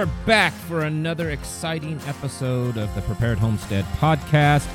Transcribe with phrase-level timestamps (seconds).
[0.00, 4.66] are back for another exciting episode of the Prepared Homestead podcast.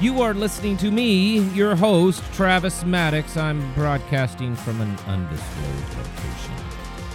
[0.00, 3.36] You are listening to me, your host, Travis Maddox.
[3.36, 6.54] I'm broadcasting from an undisclosed location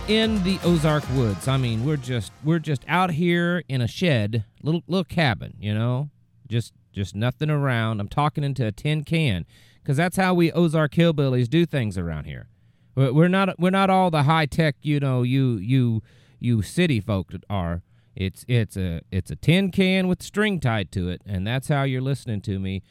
[0.07, 1.48] in the Ozark Woods.
[1.48, 5.73] I mean, we're just we're just out here in a shed, little little cabin, you
[5.73, 6.12] know,
[6.48, 8.00] just just nothing around.
[8.00, 9.48] I'm talking into a tin can
[9.82, 12.50] because that's how we Ozark hillbillies do things around here.
[12.93, 16.04] We're not we're not all the high tech, you know, you you
[16.41, 17.83] you city folk are.
[18.15, 21.83] It's it's a it's a tin can with string tied to it, and that's how
[21.83, 22.83] you're listening to me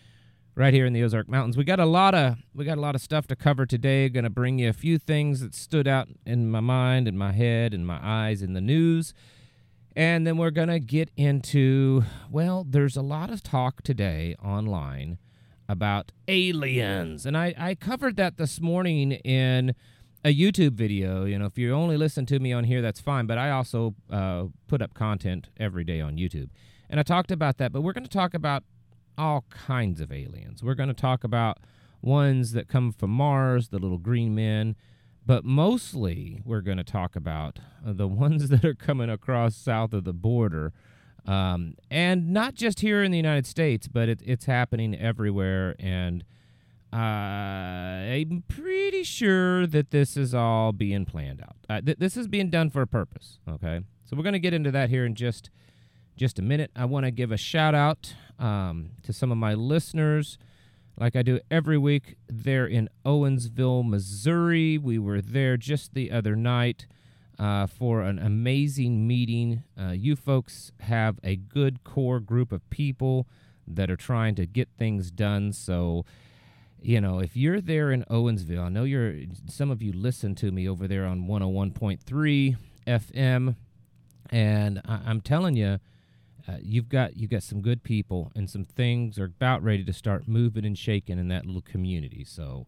[0.54, 1.56] right here in the Ozark Mountains.
[1.56, 4.09] We got a lot of we got a lot of stuff to cover today.
[4.09, 7.32] Going to bring you a few things that stood out in my mind, in my
[7.32, 9.12] head, in my eyes, in the news.
[9.96, 15.18] And then we're going to get into well, there's a lot of talk today online
[15.68, 17.26] about aliens.
[17.26, 19.74] And I, I covered that this morning in
[20.24, 21.24] a YouTube video.
[21.24, 23.26] You know, if you only listen to me on here, that's fine.
[23.26, 26.51] But I also uh, put up content every day on YouTube.
[26.88, 27.73] And I talked about that.
[27.73, 28.65] But we're going to talk about
[29.16, 30.63] all kinds of aliens.
[30.63, 31.59] We're going to talk about
[32.02, 34.76] ones that come from Mars, the little green men.
[35.24, 40.04] But mostly, we're going to talk about the ones that are coming across south of
[40.04, 40.73] the border
[41.26, 45.76] um, and not just here in the United States, but it, it's happening everywhere.
[45.79, 46.24] And
[46.93, 51.57] uh, I'm pretty sure that this is all being planned out.
[51.69, 53.38] Uh, th- this is being done for a purpose.
[53.49, 55.51] Okay, so we're going to get into that here in just
[56.16, 56.71] just a minute.
[56.77, 60.38] I want to give a shout out um, to some of my listeners.
[60.99, 64.77] Like I do every week, they're in Owensville, Missouri.
[64.77, 66.87] We were there just the other night
[67.38, 69.62] uh, for an amazing meeting.
[69.81, 73.27] Uh, you folks have a good core group of people
[73.66, 75.53] that are trying to get things done.
[75.54, 76.04] So,
[76.82, 79.14] you know, if you're there in Owensville, I know you're
[79.47, 83.56] some of you listen to me over there on 101.3 FM,
[84.30, 85.78] and I, am telling you,
[86.48, 89.92] uh, you've got you've got some good people, and some things are about ready to
[89.92, 92.24] start moving and shaking in that little community.
[92.24, 92.66] So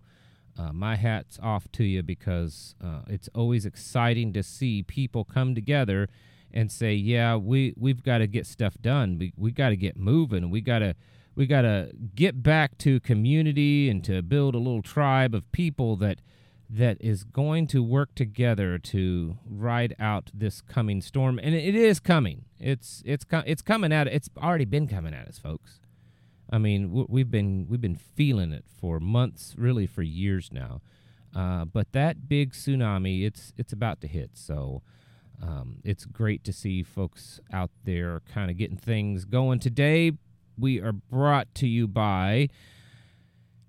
[0.58, 5.54] uh, my hat's off to you because uh, it's always exciting to see people come
[5.54, 6.08] together
[6.52, 9.18] and say, "Yeah, we we've got to get stuff done.
[9.18, 10.50] We we got to get moving.
[10.50, 10.94] We got to
[11.34, 15.96] we got to get back to community and to build a little tribe of people
[15.96, 16.20] that
[16.68, 21.38] that is going to work together to ride out this coming storm.
[21.42, 22.46] And it is coming.
[22.58, 25.80] It's it's it's coming at it's already been coming at us, folks.
[26.50, 30.80] I mean, we've been we've been feeling it for months, really for years now.
[31.34, 34.30] Uh, but that big tsunami, it's it's about to hit.
[34.34, 34.82] So
[35.42, 39.58] um, it's great to see folks out there kind of getting things going.
[39.58, 40.12] Today,
[40.62, 42.48] we are brought to you by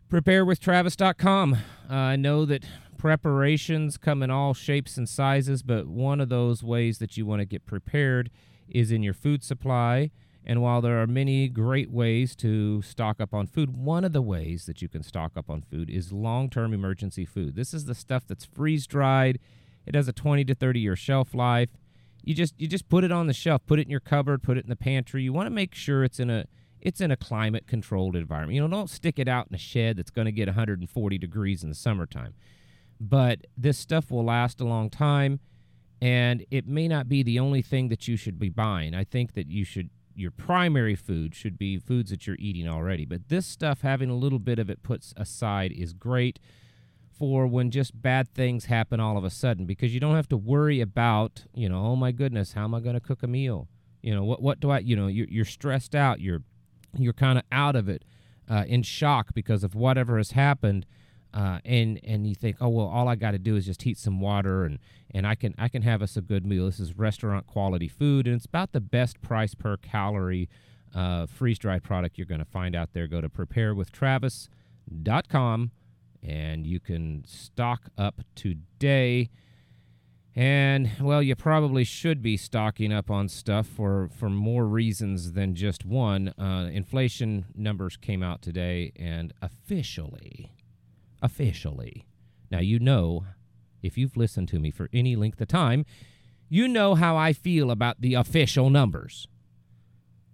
[0.09, 1.53] PrepareWithTravis.com.
[1.89, 2.63] Uh, I know that
[2.99, 7.39] preparations come in all shapes and sizes, but one of those ways that you want
[7.39, 8.29] to get prepared
[8.69, 10.11] is in your food supply.
[10.45, 14.21] And while there are many great ways to stock up on food, one of the
[14.21, 17.55] ways that you can stock up on food is long term emergency food.
[17.55, 19.39] This is the stuff that's freeze dried.
[19.87, 21.69] It has a 20 to 30 year shelf life.
[22.23, 24.57] You just you just put it on the shelf, put it in your cupboard, put
[24.57, 25.23] it in the pantry.
[25.23, 26.45] You want to make sure it's in a
[26.83, 28.55] it's in a climate controlled environment.
[28.55, 31.63] You know, don't stick it out in a shed that's going to get 140 degrees
[31.63, 32.33] in the summertime.
[32.99, 35.39] But this stuff will last a long time
[36.01, 38.94] and it may not be the only thing that you should be buying.
[38.94, 43.05] I think that you should your primary food should be foods that you're eating already.
[43.05, 46.39] But this stuff, having a little bit of it put aside, is great
[47.17, 50.38] for when just bad things happen all of a sudden because you don't have to
[50.38, 53.69] worry about, you know, oh my goodness, how am I going to cook a meal?
[54.03, 56.19] You know, what what do I, you know, you're, you're stressed out.
[56.19, 56.44] You're
[56.97, 58.03] you're kind of out of it,
[58.49, 60.85] uh, in shock because of whatever has happened
[61.33, 63.97] uh, and and you think, oh well, all I got to do is just heat
[63.97, 64.77] some water and
[65.11, 66.67] and I can I can have us a good meal.
[66.67, 70.47] This is restaurant quality food, and it's about the best price per calorie
[70.93, 73.07] uh, freeze dried product you're going to find out there.
[73.07, 75.71] Go to preparewithtravis.com
[76.21, 79.31] and you can stock up today.
[80.35, 85.53] And well, you probably should be stocking up on stuff for, for more reasons than
[85.53, 86.30] just one.
[86.39, 90.51] Uh, inflation numbers came out today, and officially,
[91.21, 92.07] officially.
[92.50, 93.25] Now, you know,
[93.83, 95.85] if you've listened to me for any length of time,
[96.50, 99.27] you know how I feel about the official numbers.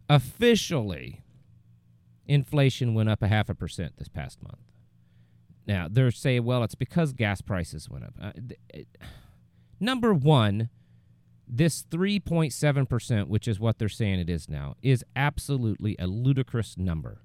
[0.09, 1.21] Officially,
[2.25, 4.71] inflation went up a half a percent this past month.
[5.67, 8.13] Now, they're saying, well, it's because gas prices went up.
[8.21, 8.31] Uh,
[8.69, 8.87] it,
[9.79, 10.69] number one,
[11.47, 17.21] this 3.7%, which is what they're saying it is now, is absolutely a ludicrous number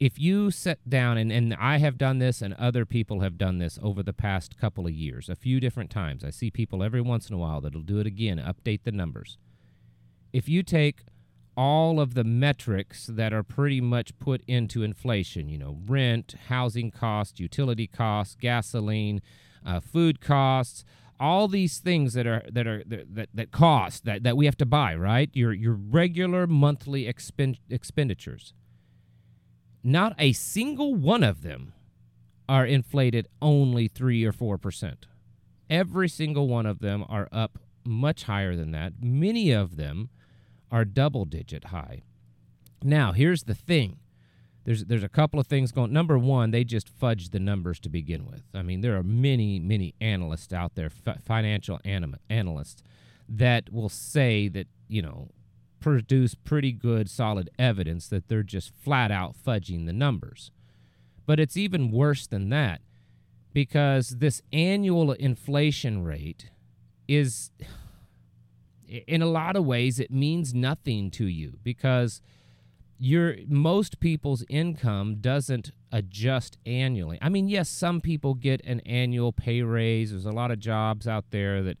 [0.00, 3.58] if you sit down and, and I have done this and other people have done
[3.58, 6.22] this over the past couple of years, a few different times.
[6.22, 9.38] I see people every once in a while that'll do it again, update the numbers.
[10.32, 11.02] If you take
[11.56, 16.92] all of the metrics that are pretty much put into inflation, you know, rent, housing
[16.92, 19.20] costs, utility costs, gasoline,
[19.66, 20.84] uh, food costs,
[21.20, 24.66] all these things that are that are that, that cost that, that we have to
[24.66, 25.30] buy, right?
[25.32, 28.52] Your your regular monthly expend, expenditures
[29.82, 31.72] not a single one of them
[32.48, 34.94] are inflated only 3 or 4%.
[35.70, 38.94] Every single one of them are up much higher than that.
[39.00, 40.10] Many of them
[40.70, 42.02] are double digit high.
[42.82, 43.98] Now, here's the thing.
[44.68, 45.94] There's there's a couple of things going.
[45.94, 48.42] Number one, they just fudge the numbers to begin with.
[48.52, 52.82] I mean, there are many many analysts out there, financial anim- analysts,
[53.30, 55.30] that will say that you know
[55.80, 60.50] produce pretty good, solid evidence that they're just flat out fudging the numbers.
[61.24, 62.82] But it's even worse than that
[63.54, 66.50] because this annual inflation rate
[67.08, 67.52] is,
[68.86, 72.20] in a lot of ways, it means nothing to you because
[72.98, 77.18] your most people's income doesn't adjust annually.
[77.22, 80.10] I mean, yes, some people get an annual pay raise.
[80.10, 81.78] There's a lot of jobs out there that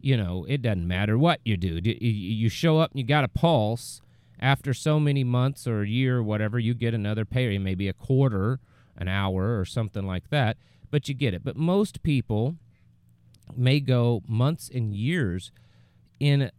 [0.00, 1.80] you know, it doesn't matter what you do.
[1.82, 4.00] You show up and you got a pulse.
[4.40, 7.88] After so many months or a year or whatever, you get another pay, raise, maybe
[7.88, 8.60] a quarter,
[8.96, 10.56] an hour, or something like that.
[10.92, 11.42] But you get it.
[11.42, 12.54] But most people
[13.56, 15.50] may go months and years
[16.20, 16.52] in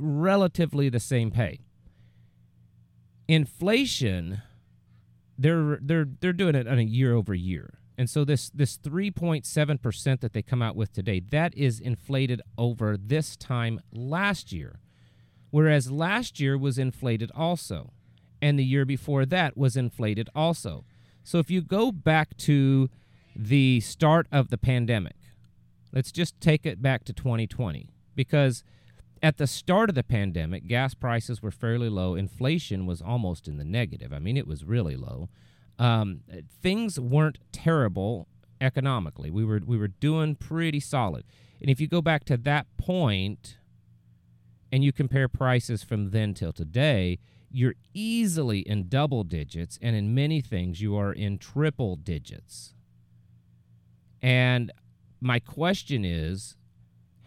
[0.00, 1.60] relatively the same pay.
[3.30, 4.42] Inflation,
[5.38, 7.78] they're they're they're doing it on a year over year.
[7.96, 12.96] And so this this 3.7% that they come out with today, that is inflated over
[12.96, 14.80] this time last year.
[15.50, 17.92] Whereas last year was inflated also,
[18.42, 20.84] and the year before that was inflated also.
[21.22, 22.90] So if you go back to
[23.36, 25.14] the start of the pandemic,
[25.92, 28.64] let's just take it back to 2020 because
[29.22, 32.14] at the start of the pandemic, gas prices were fairly low.
[32.14, 34.12] Inflation was almost in the negative.
[34.12, 35.28] I mean, it was really low
[35.80, 36.20] um,
[36.62, 38.28] things weren't terrible
[38.60, 39.30] economically.
[39.30, 41.24] We were we were doing pretty solid.
[41.60, 43.56] And if you go back to that point
[44.70, 47.18] and you compare prices from then till today,
[47.50, 52.74] you're easily in double digits and in many things you are in triple digits.
[54.22, 54.70] And
[55.20, 56.56] my question is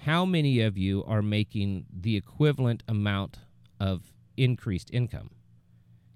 [0.06, 3.40] how many of you are making the equivalent amount
[3.80, 5.30] of increased income?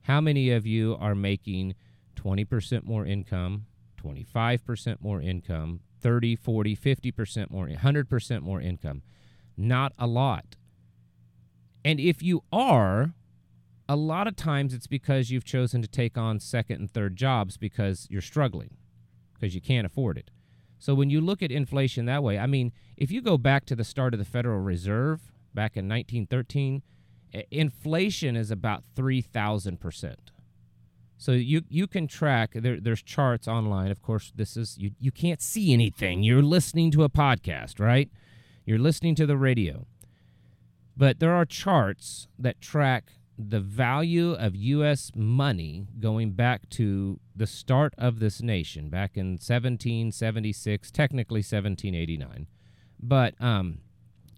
[0.02, 1.76] How many of you are making
[2.16, 3.66] 20% more income,
[4.02, 9.02] 25% more income, 30, 40, 50% more, 100% more income.
[9.56, 10.56] Not a lot.
[11.84, 13.14] And if you are,
[13.90, 17.58] a lot of times it's because you've chosen to take on second and third jobs
[17.58, 18.78] because you're struggling,
[19.34, 20.30] because you can't afford it.
[20.80, 23.76] So when you look at inflation that way, I mean, if you go back to
[23.76, 26.84] the start of the Federal Reserve back in 1913,
[27.52, 30.16] inflation is about 3,000%.
[31.20, 33.90] So you you can track there, there's charts online.
[33.90, 36.22] Of course, this is you you can't see anything.
[36.22, 38.12] You're listening to a podcast, right?
[38.66, 39.88] You're listening to the radio.
[40.96, 47.46] But there are charts that track the value of US money going back to the
[47.46, 52.48] start of this nation back in 1776, technically 1789.
[53.00, 53.80] But um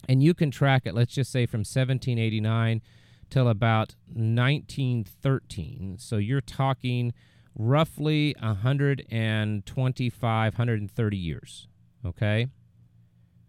[0.07, 2.81] and you can track it let's just say from 1789
[3.29, 5.97] till about 1913.
[5.99, 7.13] So you're talking
[7.55, 11.67] roughly 125, 130 years.
[12.05, 12.47] Okay?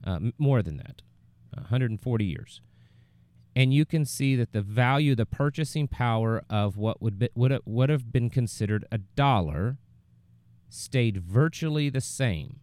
[0.05, 1.03] Uh, more than that,
[1.55, 2.63] 140 years.
[3.55, 7.59] And you can see that the value, the purchasing power of what would, be, would,
[7.65, 9.79] would have been considered a dollar
[10.69, 12.61] stayed virtually the same.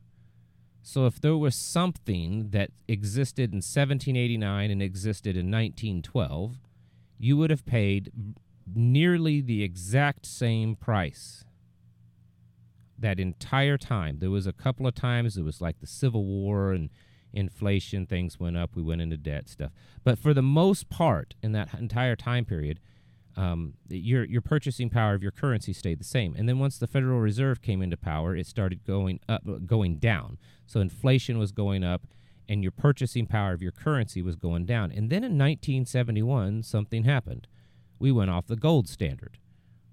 [0.82, 6.62] So if there was something that existed in 1789 and existed in 1912,
[7.20, 8.12] you would have paid
[8.74, 11.44] nearly the exact same price
[12.98, 14.20] that entire time.
[14.20, 16.90] There was a couple of times it was like the Civil War and
[17.34, 19.72] inflation, things went up, we went into debt stuff.
[20.04, 22.80] But for the most part, in that entire time period,
[23.36, 26.36] um, your your purchasing power of your currency stayed the same.
[26.36, 30.40] And then once the Federal Reserve came into power, it started going up, going down.
[30.66, 32.08] So inflation was going up,
[32.50, 34.92] and your purchasing power of your currency was going down.
[34.92, 37.48] And then in 1971, something happened.
[38.00, 39.38] We went off the gold standard,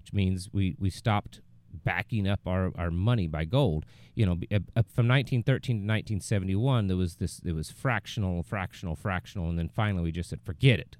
[0.01, 1.41] which means we, we stopped
[1.75, 3.85] backing up our, our money by gold.
[4.15, 9.49] You know, uh, from 1913 to 1971, there was this, it was fractional, fractional, fractional,
[9.49, 10.97] and then finally we just said, forget it.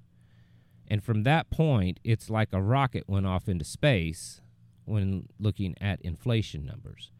[0.87, 4.41] And from that point, it's like a rocket went off into space
[4.85, 7.11] when looking at inflation numbers.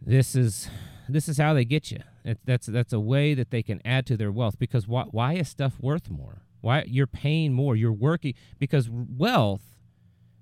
[0.00, 0.68] This is
[1.08, 2.00] this is how they get you.
[2.24, 5.34] It, that's that's a way that they can add to their wealth because why why
[5.34, 6.42] is stuff worth more?
[6.60, 7.74] Why you're paying more?
[7.74, 9.62] You're working because wealth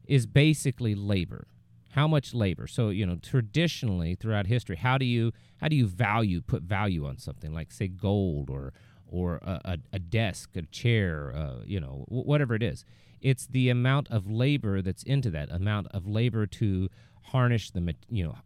[0.07, 1.47] is basically labor.
[1.91, 2.67] How much labor?
[2.67, 7.07] So you know traditionally throughout history, how do you how do you value put value
[7.07, 8.73] on something like say gold or
[9.07, 12.85] or a, a, desk, a chair, uh, you know whatever it is.
[13.21, 16.89] It's the amount of labor that's into that amount of labor to
[17.27, 18.37] harness the you know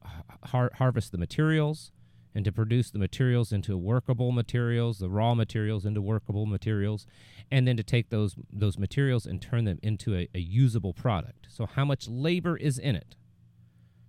[0.45, 1.91] har- harvest the materials
[2.39, 7.05] and to produce the materials into workable materials, the raw materials into workable materials,
[7.51, 11.49] and then to take those those materials and turn them into a, a usable product.
[11.51, 13.17] So how much labor is in it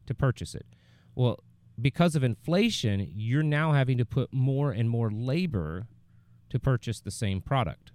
[0.06, 0.68] to purchase it?
[1.16, 1.40] Well,
[1.82, 5.88] because of inflation, you're now having to put more and more labor
[6.52, 7.92] to purchase the same product.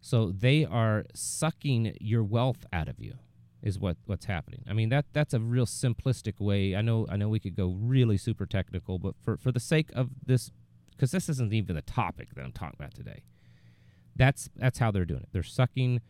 [0.00, 3.18] So they are sucking your wealth out of you
[3.64, 4.62] is what what's happening.
[4.68, 6.76] I mean that that's a real simplistic way.
[6.76, 9.90] I know I know we could go really super technical, but for for the sake
[9.94, 10.52] of this
[10.98, 13.22] cuz this isn't even the topic that I'm talking about today.
[14.14, 15.30] That's that's how they're doing it.
[15.32, 16.02] They're sucking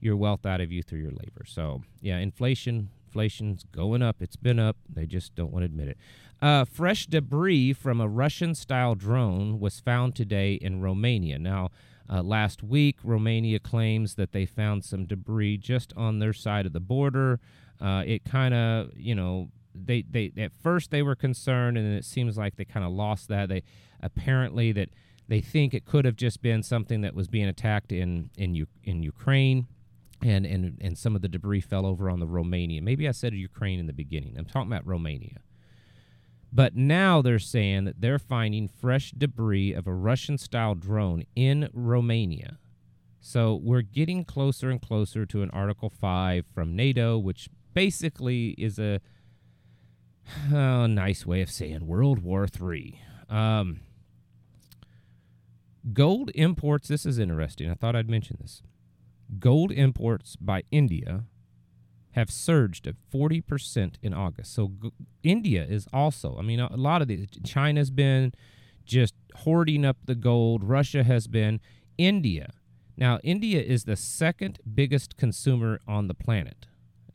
[0.00, 1.44] your wealth out of you through your labor.
[1.46, 4.16] So, yeah, inflation inflation's going up.
[4.20, 4.76] It's been up.
[4.92, 5.98] They just don't want to admit it.
[6.42, 11.38] Uh, fresh debris from a Russian style drone was found today in Romania.
[11.38, 11.70] Now,
[12.10, 16.72] uh, last week, Romania claims that they found some debris just on their side of
[16.72, 17.40] the border.
[17.80, 22.04] Uh, it kind of, you know, they, they at first they were concerned, and it
[22.04, 23.48] seems like they kind of lost that.
[23.48, 23.62] They
[24.02, 24.90] apparently that
[25.28, 28.66] they think it could have just been something that was being attacked in in U-
[28.84, 29.66] in Ukraine.
[30.22, 32.80] And, and and some of the debris fell over on the Romania.
[32.80, 34.36] Maybe I said Ukraine in the beginning.
[34.38, 35.40] I'm talking about Romania.
[36.54, 41.68] But now they're saying that they're finding fresh debris of a Russian style drone in
[41.72, 42.58] Romania.
[43.20, 48.78] So we're getting closer and closer to an Article 5 from NATO, which basically is
[48.78, 49.00] a
[50.50, 53.00] nice way of saying World War III.
[53.28, 53.80] Um,
[55.92, 57.68] gold imports, this is interesting.
[57.68, 58.62] I thought I'd mention this.
[59.40, 61.24] Gold imports by India
[62.14, 64.54] have surged at 40% in August.
[64.54, 64.92] So g-
[65.22, 68.32] India is also, I mean, a, a lot of these, China's been
[68.84, 71.60] just hoarding up the gold, Russia has been,
[71.98, 72.52] India.
[72.96, 76.66] Now, India is the second biggest consumer on the planet.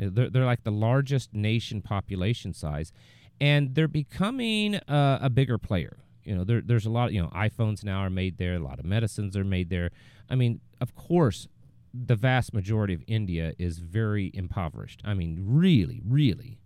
[0.01, 2.91] Uh, they're, they're like the largest nation population size,
[3.39, 6.00] and they're becoming uh, a bigger player.
[6.25, 8.79] You know, there, there's a lot, you know, iPhones now are made there, a lot
[8.79, 9.91] of medicines are made there.
[10.29, 11.48] I mean, of course,
[11.93, 15.01] the vast majority of India is very impoverished.
[15.03, 16.60] I mean, really, really,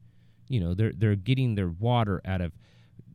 [0.49, 2.53] you know, they're they're getting their water out of,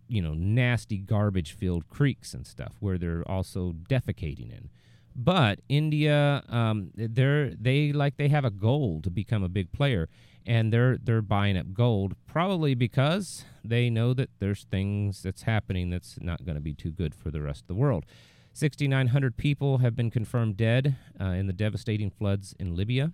[0.08, 4.70] you know, nasty garbage filled creeks and stuff where they're also defecating in.
[5.14, 10.08] But India, um, they're they like they have a goal to become a big player,
[10.46, 15.90] and they're they're buying up gold probably because they know that there's things that's happening
[15.90, 18.06] that's not going to be too good for the rest of the world.
[18.58, 23.12] 6,900 people have been confirmed dead uh, in the devastating floods in Libya.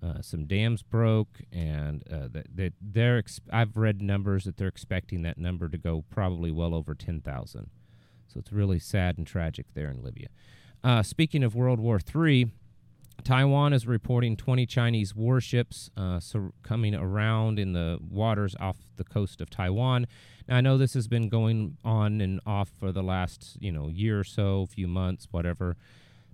[0.00, 5.22] Uh, some dams broke, and uh, they, they're ex- I've read numbers that they're expecting
[5.22, 7.68] that number to go probably well over 10,000.
[8.28, 10.28] So it's really sad and tragic there in Libya.
[10.84, 12.52] Uh, speaking of World War III,
[13.24, 19.04] Taiwan is reporting 20 Chinese warships uh, so coming around in the waters off the
[19.04, 20.06] coast of Taiwan.
[20.50, 24.20] I know this has been going on and off for the last, you know, year
[24.20, 25.76] or so, a few months, whatever.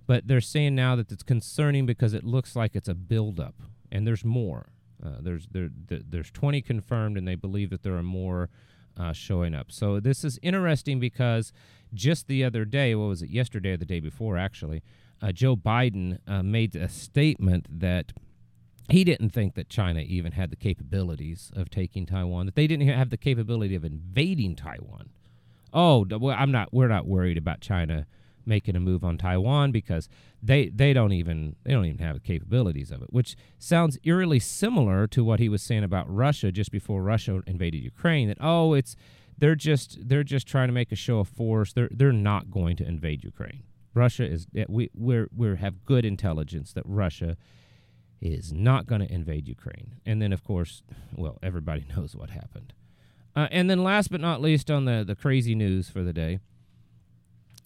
[0.05, 3.55] But they're saying now that it's concerning because it looks like it's a buildup,
[3.91, 4.67] and there's more.
[5.03, 8.49] Uh, there's there, there's 20 confirmed, and they believe that there are more
[8.97, 9.71] uh, showing up.
[9.71, 11.53] So this is interesting because
[11.93, 13.29] just the other day, what was it?
[13.29, 14.81] Yesterday or the day before, actually
[15.21, 18.13] uh, Joe Biden uh, made a statement that
[18.89, 22.87] he didn't think that China even had the capabilities of taking Taiwan, that they didn't
[22.87, 25.09] have the capability of invading Taiwan.
[25.73, 26.73] Oh, I'm not.
[26.73, 28.07] We're not worried about China
[28.45, 30.07] making a move on Taiwan because
[30.41, 34.39] they they don't even they don't even have the capabilities of it, which sounds eerily
[34.39, 38.29] similar to what he was saying about Russia just before Russia invaded Ukraine.
[38.29, 38.95] That oh, it's
[39.37, 41.73] they're just they're just trying to make a show of force.
[41.73, 43.63] They're they're not going to invade Ukraine.
[43.93, 47.35] Russia is eh, we we're we have good intelligence that Russia
[48.21, 49.99] is not going to invade Ukraine.
[50.05, 50.83] And then of course,
[51.15, 52.73] well, everybody knows what happened.
[53.35, 56.39] Uh, and then last but not least on the the crazy news for the day,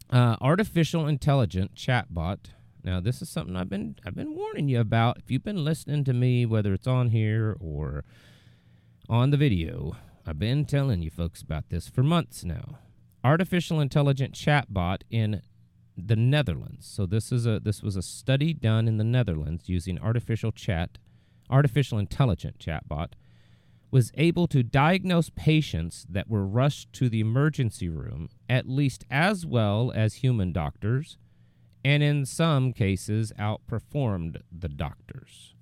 [0.09, 2.47] uh, artificial intelligent chatbot.
[2.83, 5.17] Now this is something I've been I've been warning you about.
[5.17, 8.03] If you've been listening to me, whether it's on here or
[9.07, 9.95] on the video,
[10.27, 12.79] I've been telling you folks about this for months now.
[13.23, 15.41] Artificial intelligent chatbot in
[15.97, 16.87] the Netherlands.
[16.87, 20.97] So this is a this was a study done in the Netherlands using artificial chat,
[21.49, 23.13] artificial intelligent chatbot,
[23.91, 29.45] was able to diagnose patients that were rushed to the emergency room at least as
[29.45, 31.17] well as human doctors,
[31.83, 35.55] and in some cases outperformed the doctors.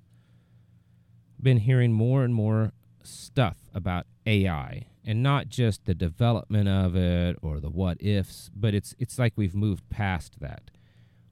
[1.41, 7.35] Been hearing more and more stuff about AI and not just the development of it
[7.41, 10.69] or the what ifs, but it's it's like we've moved past that.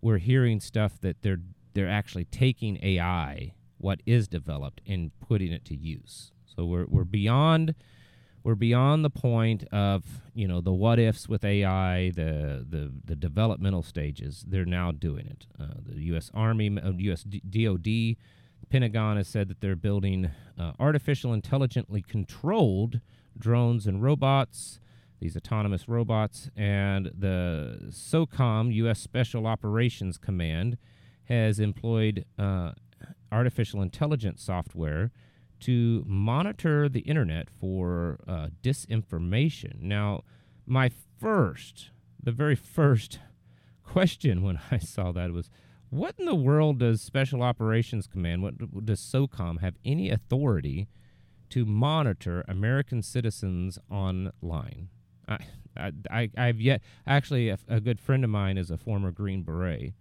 [0.02, 1.42] We're hearing stuff that they're
[1.76, 6.32] they're actually taking AI, what is developed, and putting it to use.
[6.44, 7.76] So we're we're beyond
[8.44, 10.04] we're beyond the point of
[10.34, 14.44] you know the what ifs with AI, the the the developmental stages.
[14.48, 15.46] They're now doing it.
[15.60, 16.32] Uh, the U.S.
[16.34, 17.24] Army, uh, U.S.
[17.24, 18.16] DoD,
[18.72, 23.02] Pentagon has said that they're building uh, artificial intelligently controlled
[23.40, 24.80] drones and robots.
[25.20, 29.00] These autonomous robots and the SOCOM U.S.
[29.00, 30.78] Special Operations Command
[31.26, 32.72] has employed uh,
[33.32, 35.12] artificial intelligence software
[35.62, 39.82] to monitor the internet for uh, disinformation.
[39.82, 40.24] Now,
[40.66, 41.90] my first,
[42.22, 43.20] the very first
[43.84, 45.50] question when I saw that was,
[45.90, 50.88] what in the world does Special Operations Command, what does SOCOM have any authority
[51.50, 54.90] to monitor American citizens online?
[55.28, 55.40] I,
[56.10, 59.44] I, I have yet, actually, a, a good friend of mine is a former Green
[59.44, 59.94] Beret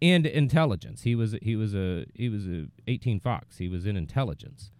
[0.00, 1.02] and intelligence.
[1.02, 3.58] He was he was a he was a 18 Fox.
[3.58, 4.70] He was in intelligence,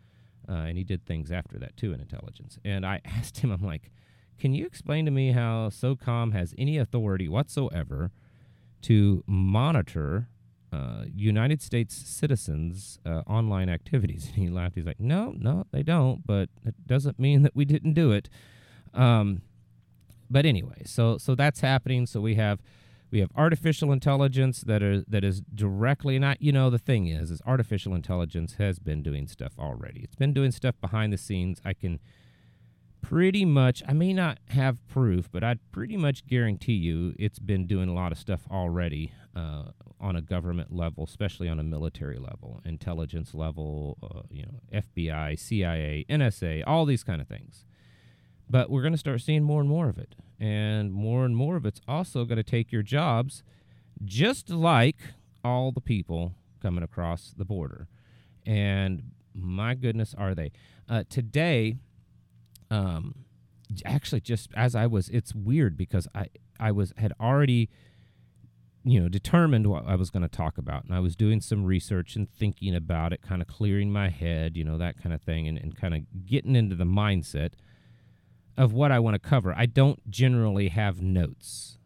[0.48, 2.58] uh, and he did things after that too in intelligence.
[2.64, 3.90] And I asked him, I'm like,
[4.38, 8.10] can you explain to me how SOCOM has any authority whatsoever
[8.82, 10.28] to monitor
[10.72, 14.26] uh, United States citizens' uh, online activities?
[14.34, 14.74] And he laughed.
[14.74, 16.26] He's like, no, no, they don't.
[16.26, 18.28] But it doesn't mean that we didn't do it.
[18.94, 19.42] Um,
[20.28, 22.06] but anyway, so so that's happening.
[22.06, 22.60] So we have
[23.10, 27.30] we have artificial intelligence that are that is directly not you know the thing is
[27.30, 31.60] is artificial intelligence has been doing stuff already it's been doing stuff behind the scenes
[31.64, 31.98] i can
[33.02, 37.66] pretty much i may not have proof but i'd pretty much guarantee you it's been
[37.66, 39.64] doing a lot of stuff already uh,
[40.00, 45.38] on a government level especially on a military level intelligence level uh, you know fbi
[45.38, 47.64] cia nsa all these kind of things
[48.48, 51.56] but we're going to start seeing more and more of it and more and more
[51.56, 53.42] of it's also going to take your jobs,
[54.04, 54.96] just like
[55.42, 57.88] all the people coming across the border.
[58.44, 60.52] And my goodness, are they?
[60.88, 61.76] Uh, today,
[62.70, 63.14] um,
[63.84, 66.26] actually, just as I was, it's weird because I
[66.58, 67.68] I was had already
[68.84, 71.64] you know determined what I was going to talk about and I was doing some
[71.64, 75.20] research and thinking about it kind of clearing my head you know that kind of
[75.20, 77.54] thing and, and kind of getting into the mindset
[78.56, 79.54] of what I want to cover.
[79.56, 81.78] I don't generally have notes.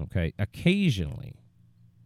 [0.00, 0.32] Okay.
[0.38, 1.34] Occasionally,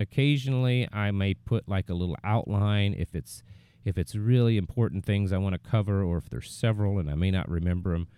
[0.00, 3.42] occasionally I may put like a little outline if it's
[3.84, 7.14] if it's really important things I want to cover or if there's several and I
[7.14, 8.08] may not remember them.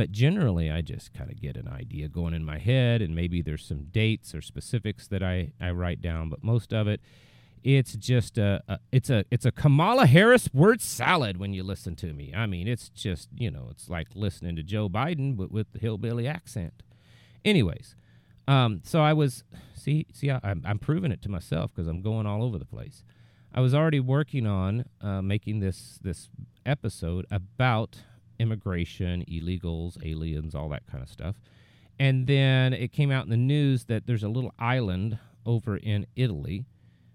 [0.00, 3.42] But generally, I just kind of get an idea going in my head, and maybe
[3.42, 6.30] there's some dates or specifics that I, I write down.
[6.30, 7.02] But most of it,
[7.62, 11.96] it's just a, a, it's a it's a Kamala Harris word salad when you listen
[11.96, 12.32] to me.
[12.34, 15.78] I mean, it's just you know, it's like listening to Joe Biden but with the
[15.78, 16.82] hillbilly accent.
[17.44, 17.94] Anyways,
[18.48, 22.24] um, so I was see see I'm I'm proving it to myself because I'm going
[22.24, 23.04] all over the place.
[23.52, 26.30] I was already working on uh, making this this
[26.64, 27.98] episode about
[28.40, 31.36] immigration, illegals, aliens, all that kind of stuff.
[31.98, 36.06] And then it came out in the news that there's a little island over in
[36.16, 36.64] Italy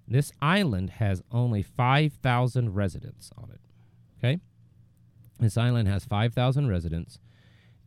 [0.08, 3.62] this island has only 5,000 residents on it.
[4.18, 4.40] Okay?
[5.40, 7.20] This island has 5,000 residents.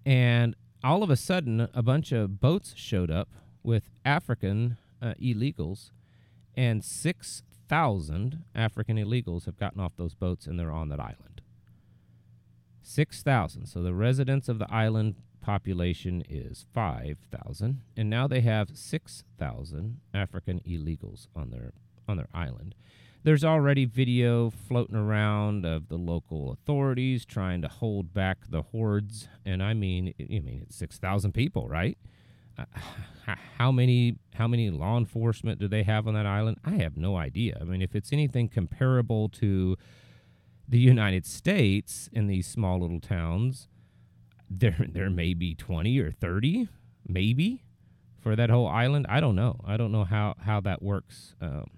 [0.05, 3.29] And all of a sudden, a bunch of boats showed up
[3.63, 5.91] with African uh, illegals,
[6.57, 11.38] and 6,000 African illegals have gotten off those boats and they're on that island.
[12.89, 13.67] 6,000.
[13.67, 20.61] So the residents of the island population is 5,000, and now they have 6,000 African
[20.67, 21.73] illegals on their
[22.09, 22.75] on their island.
[23.23, 29.29] There's already video floating around of the local authorities trying to hold back the hordes,
[29.45, 31.99] and I mean, I mean, it's six thousand people, right?
[32.59, 32.65] Uh,
[33.59, 36.57] how many how many law enforcement do they have on that island?
[36.65, 37.59] I have no idea.
[37.61, 39.77] I mean, if it's anything comparable to
[40.69, 43.69] the United States in these small little towns,
[44.51, 46.69] there there may be twenty or thirty,
[47.07, 47.65] maybe,
[48.21, 49.07] for that whole island.
[49.09, 49.61] I don't know.
[49.65, 51.35] I don't know how how that works.
[51.41, 51.71] Um,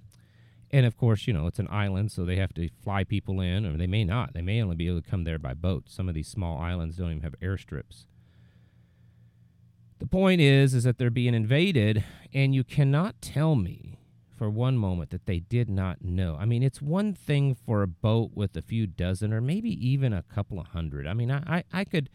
[0.73, 3.67] and of course, you know, it's an island, so they have to fly people in,
[3.67, 4.35] or they may not.
[4.35, 5.85] They may only be able to come there by boat.
[5.89, 8.07] Some of these small islands don't even have airstrips.
[9.99, 13.99] The point is, is that they're being invaded, and you cannot tell me
[14.41, 16.35] for one moment that they did not know.
[16.41, 20.15] I mean, it's one thing for a boat with a few dozen or maybe even
[20.15, 21.07] a couple of hundred.
[21.07, 22.09] I mean, I, I, I could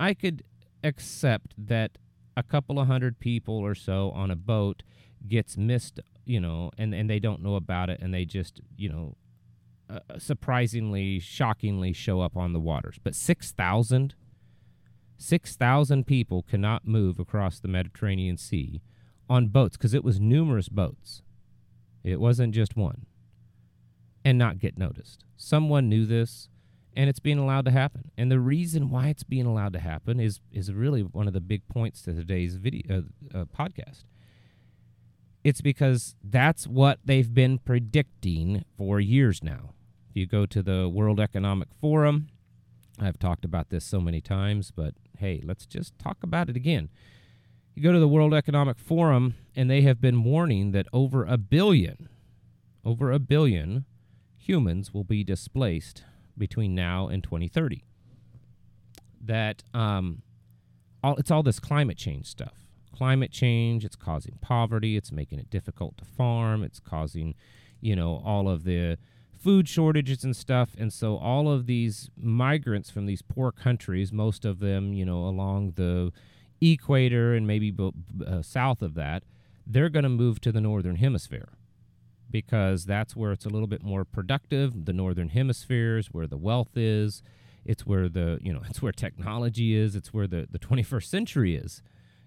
[0.00, 0.42] I could
[0.82, 1.98] accept that
[2.34, 4.84] a couple of hundred people or so on a boat
[5.28, 8.88] gets missed, you know, and, and they don't know about it and they just, you
[8.88, 9.14] know,
[9.90, 12.98] uh, surprisingly, shockingly show up on the waters.
[13.04, 14.14] But 6,000
[15.18, 18.80] 6,000 people cannot move across the Mediterranean Sea
[19.28, 21.20] on boats because it was numerous boats.
[22.06, 23.04] It wasn't just one.
[24.24, 25.24] And not get noticed.
[25.36, 26.48] Someone knew this
[26.96, 28.10] and it's being allowed to happen.
[28.16, 31.40] And the reason why it's being allowed to happen is is really one of the
[31.40, 34.04] big points to today's video uh, uh, podcast.
[35.44, 39.74] It's because that's what they've been predicting for years now.
[40.10, 42.28] If you go to the World Economic Forum,
[42.98, 46.88] I've talked about this so many times, but hey, let's just talk about it again.
[47.76, 51.36] You go to the World Economic Forum, and they have been warning that over a
[51.36, 52.08] billion,
[52.82, 53.84] over a billion
[54.38, 56.02] humans will be displaced
[56.38, 57.84] between now and 2030.
[59.20, 60.22] That um,
[61.04, 62.54] all it's all this climate change stuff.
[62.96, 67.34] Climate change, it's causing poverty, it's making it difficult to farm, it's causing,
[67.82, 68.96] you know, all of the
[69.38, 70.70] food shortages and stuff.
[70.78, 75.26] And so all of these migrants from these poor countries, most of them, you know,
[75.26, 76.10] along the
[76.60, 77.74] equator and maybe
[78.26, 79.22] uh, south of that,
[79.66, 81.48] they're going to move to the northern hemisphere
[82.30, 84.84] because that's where it's a little bit more productive.
[84.84, 87.22] The northern hemisphere is where the wealth is.
[87.64, 89.96] It's where the you know it's where technology is.
[89.96, 91.82] It's where the the 21st century is.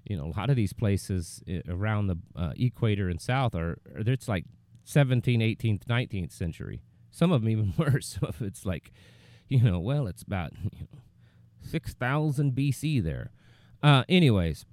[0.05, 3.79] You know, a lot of these places eh, around the uh, equator and south are
[3.85, 4.45] it's like
[4.85, 6.81] 17th, 18th, 19th century.
[7.11, 8.17] Some of them even worse.
[8.19, 8.91] Some of it's like,
[9.47, 10.99] you know, well, it's about you know,
[11.61, 13.31] 6,000 BC there.
[13.81, 14.65] Uh, anyways,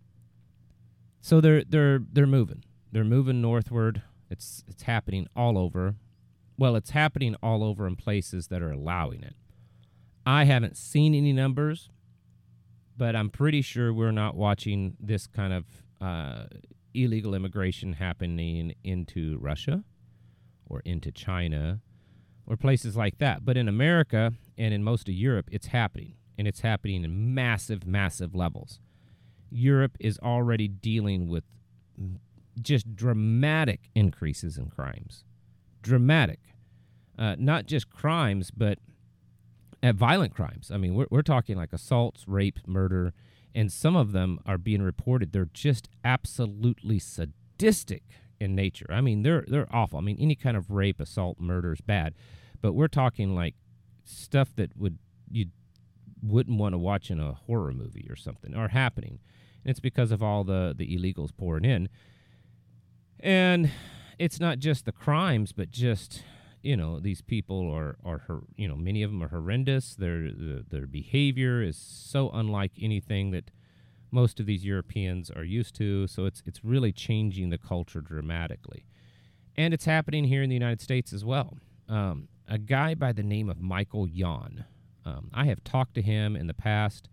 [1.20, 2.64] so they're they're they're moving.
[2.92, 4.02] They're moving northward.
[4.30, 5.94] It's it's happening all over.
[6.58, 9.34] Well, it's happening all over in places that are allowing it.
[10.24, 11.90] I haven't seen any numbers,
[12.96, 15.64] but I'm pretty sure we're not watching this kind of
[16.00, 16.44] uh,
[16.94, 19.84] illegal immigration happening into Russia
[20.68, 21.80] or into China
[22.46, 23.44] or places like that.
[23.44, 27.86] But in America and in most of Europe, it's happening, and it's happening in massive,
[27.86, 28.80] massive levels.
[29.56, 31.44] Europe is already dealing with
[32.60, 35.24] just dramatic increases in crimes.
[35.82, 36.40] Dramatic.
[37.18, 38.78] Uh, not just crimes, but
[39.82, 40.70] at violent crimes.
[40.70, 43.14] I mean, we're, we're talking like assaults, rape, murder,
[43.54, 45.32] and some of them are being reported.
[45.32, 48.02] They're just absolutely sadistic
[48.38, 48.86] in nature.
[48.90, 49.98] I mean, they're they're awful.
[49.98, 52.14] I mean, any kind of rape, assault, murder is bad,
[52.60, 53.54] but we're talking like
[54.04, 54.98] stuff that would
[55.30, 55.46] you
[56.22, 59.20] wouldn't want to watch in a horror movie or something, are happening.
[59.66, 61.88] It's because of all the the illegals pouring in.
[63.20, 63.70] And
[64.18, 66.22] it's not just the crimes, but just
[66.62, 68.22] you know these people are are
[68.57, 69.94] you know many of them are horrendous.
[69.94, 73.50] Their their behavior is so unlike anything that
[74.11, 76.07] most of these Europeans are used to.
[76.07, 78.87] So it's it's really changing the culture dramatically,
[79.57, 81.59] and it's happening here in the United States as well.
[81.88, 84.64] Um, a guy by the name of Michael Yon.
[85.05, 87.09] Um, I have talked to him in the past,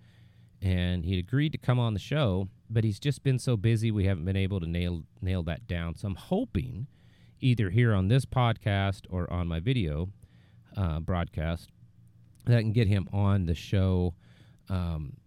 [0.63, 4.05] and he agreed to come on the show but he's just been so busy we
[4.05, 5.95] haven't been able to nail nail that down.
[5.95, 6.87] So I'm hoping
[7.39, 10.09] either here on this podcast or on my video
[10.75, 11.69] uh, broadcast
[12.45, 14.15] that I can get him on the show.
[14.69, 15.17] Um,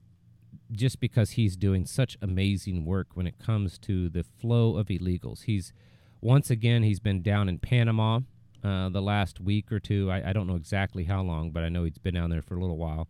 [0.72, 5.44] just because he's doing such amazing work when it comes to the flow of illegals.
[5.44, 5.72] He's
[6.20, 8.20] once again he's been down in Panama
[8.64, 10.10] uh, the last week or two.
[10.10, 12.56] I, I don't know exactly how long, but I know he's been down there for
[12.56, 13.06] a little while,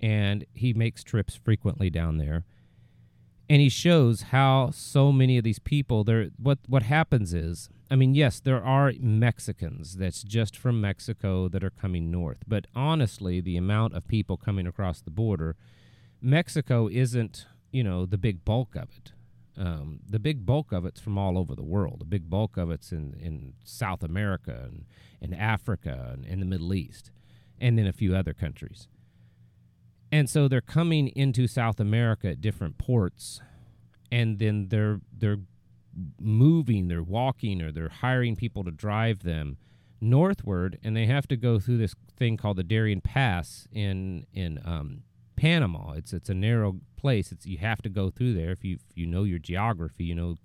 [0.00, 2.44] and he makes trips frequently down there.
[3.50, 7.96] And he shows how so many of these people there what what happens is i
[7.96, 13.40] mean yes there are mexicans that's just from mexico that are coming north but honestly
[13.40, 15.56] the amount of people coming across the border
[16.20, 19.12] mexico isn't you know the big bulk of it.
[19.56, 22.00] Um, the big bulk of it's from all over the world.
[22.00, 24.84] The big bulk of it's in, in south america and,
[25.20, 27.10] and africa and in the middle east
[27.60, 28.88] and then a few other countries
[30.10, 33.40] and so they're coming into South America at different ports,
[34.10, 35.40] and then they're they're
[36.20, 39.58] moving, they're walking, or they're hiring people to drive them
[40.00, 44.60] northward, and they have to go through this thing called the Darien Pass in in
[44.64, 45.02] um,
[45.36, 45.92] Panama.
[45.92, 47.30] It's it's a narrow place.
[47.30, 50.04] It's you have to go through there if you if you know your geography.
[50.04, 50.36] You know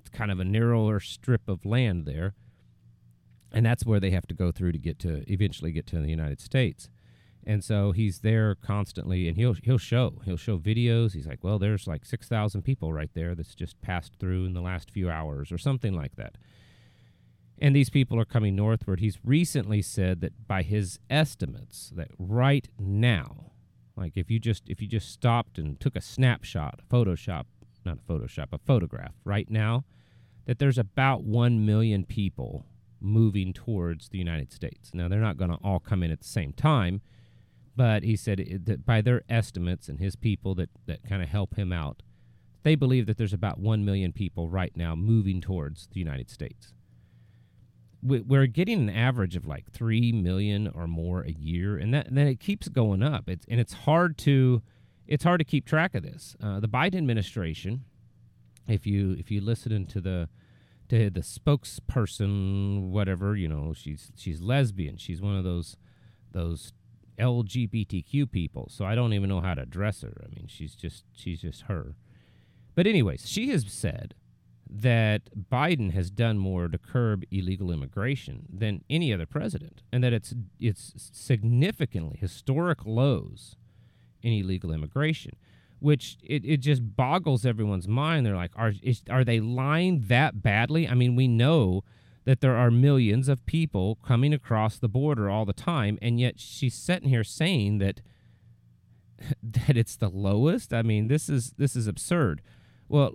[0.00, 2.34] it's kind of a narrower strip of land there,
[3.52, 6.08] and that's where they have to go through to get to eventually get to the
[6.08, 6.88] United States
[7.44, 11.58] and so he's there constantly and he'll he'll show he'll show videos he's like well
[11.58, 15.50] there's like 6000 people right there that's just passed through in the last few hours
[15.50, 16.36] or something like that
[17.62, 18.98] and these people are coming northward.
[18.98, 23.52] He's recently said that by his estimates, that right now,
[23.96, 27.44] like if you just if you just stopped and took a snapshot, a Photoshop,
[27.84, 29.84] not a Photoshop, a photograph, right now,
[30.46, 32.66] that there's about one million people
[33.00, 34.90] moving towards the United States.
[34.92, 37.00] Now they're not going to all come in at the same time,
[37.76, 41.56] but he said that by their estimates and his people that that kind of help
[41.56, 42.02] him out,
[42.62, 46.72] they believe that there's about one million people right now moving towards the United States
[48.02, 52.18] we're getting an average of like three million or more a year, and that and
[52.18, 53.28] then it keeps going up.
[53.28, 54.62] It's and it's hard to
[55.06, 56.36] it's hard to keep track of this.
[56.42, 57.84] Uh, the Biden administration,
[58.66, 60.28] if you if you listen to the
[60.88, 64.96] to the spokesperson, whatever you know, she's she's lesbian.
[64.96, 65.76] She's one of those
[66.32, 66.72] those
[67.22, 68.68] LGBTQ people.
[68.68, 70.24] So I don't even know how to address her.
[70.24, 71.94] I mean, she's just she's just her.
[72.74, 74.14] But anyways, she has said
[74.68, 80.12] that Biden has done more to curb illegal immigration than any other president, and that
[80.12, 83.56] it's it's significantly historic lows
[84.22, 85.36] in illegal immigration,
[85.78, 88.24] which it, it just boggles everyone's mind.
[88.24, 90.88] They're like, are is, are they lying that badly?
[90.88, 91.84] I mean, we know
[92.24, 96.38] that there are millions of people coming across the border all the time, and yet
[96.38, 98.00] she's sitting here saying that
[99.42, 100.72] that it's the lowest.
[100.72, 102.42] I mean, this is this is absurd.
[102.88, 103.14] Well,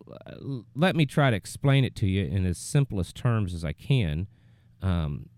[0.75, 4.27] let me try to explain it to you in as simplest terms as I can.
[4.81, 5.29] Um,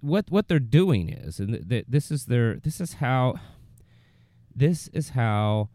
[0.00, 3.34] what what they're doing is, and th- th- this is their this is how
[4.54, 5.68] this is how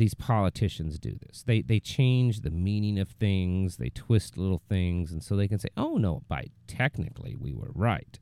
[0.00, 1.42] these politicians do this.
[1.42, 5.58] They they change the meaning of things, they twist little things, and so they can
[5.58, 8.18] say, "Oh no, by technically we were right."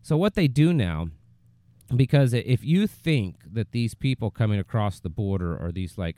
[0.00, 1.08] So what they do now,
[1.94, 6.16] because if you think that these people coming across the border are these like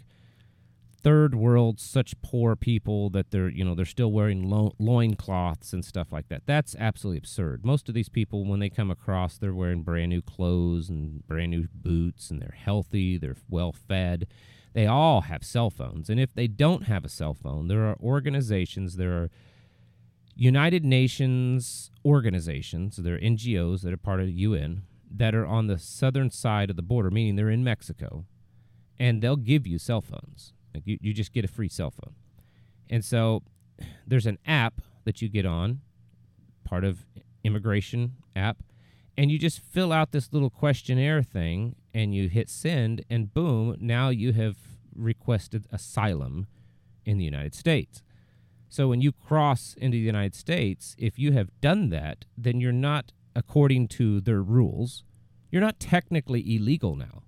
[1.03, 5.85] third world such poor people that they're you know they're still wearing lo- loincloths and
[5.85, 9.53] stuff like that that's absolutely absurd most of these people when they come across they're
[9.53, 14.29] wearing brand new clothes and brand new boots and they're healthy they're well fed
[14.72, 17.96] they all have cell phones and if they don't have a cell phone there are
[18.00, 19.30] organizations there are
[20.35, 24.82] united nations organizations there are ngos that are part of the un
[25.14, 28.24] that are on the southern side of the border meaning they're in mexico
[28.98, 32.14] and they'll give you cell phones like you, you just get a free cell phone.
[32.88, 33.42] And so
[34.06, 35.80] there's an app that you get on,
[36.64, 37.06] part of
[37.44, 38.62] immigration app,
[39.16, 43.76] and you just fill out this little questionnaire thing and you hit send and boom,
[43.81, 44.57] now you have
[44.94, 46.46] requested asylum
[47.05, 48.02] in the United States.
[48.68, 52.72] So when you cross into the United States, if you have done that, then you're
[52.72, 55.05] not according to their rules,
[55.50, 57.22] you're not technically illegal now.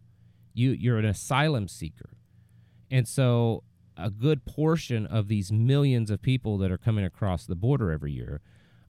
[0.55, 2.11] You you're an asylum seeker.
[2.91, 3.65] And so
[3.97, 8.13] a good portion of these millions of people that are coming across the border every
[8.13, 8.41] year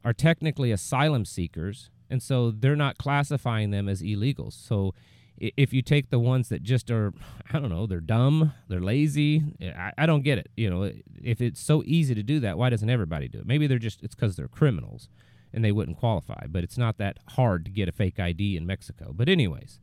[0.03, 4.53] are technically asylum seekers, and so they're not classifying them as illegals.
[4.53, 4.93] So
[5.37, 7.13] if you take the ones that just are,
[7.51, 10.49] I don't know, they're dumb, they're lazy, eh, I, I don't get it.
[10.55, 13.45] You know, eh, if it's so easy to do that, why doesn't everybody do it?
[13.45, 15.09] Maybe they're just, it's because they're criminals
[15.53, 18.65] and they wouldn't qualify, but it's not that hard to get a fake ID in
[18.65, 19.13] Mexico.
[19.13, 19.79] But, anyways,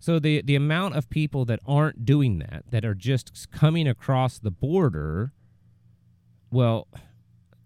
[0.00, 4.38] so the the amount of people that aren't doing that, that are just coming across
[4.38, 5.32] the border,
[6.50, 6.88] well,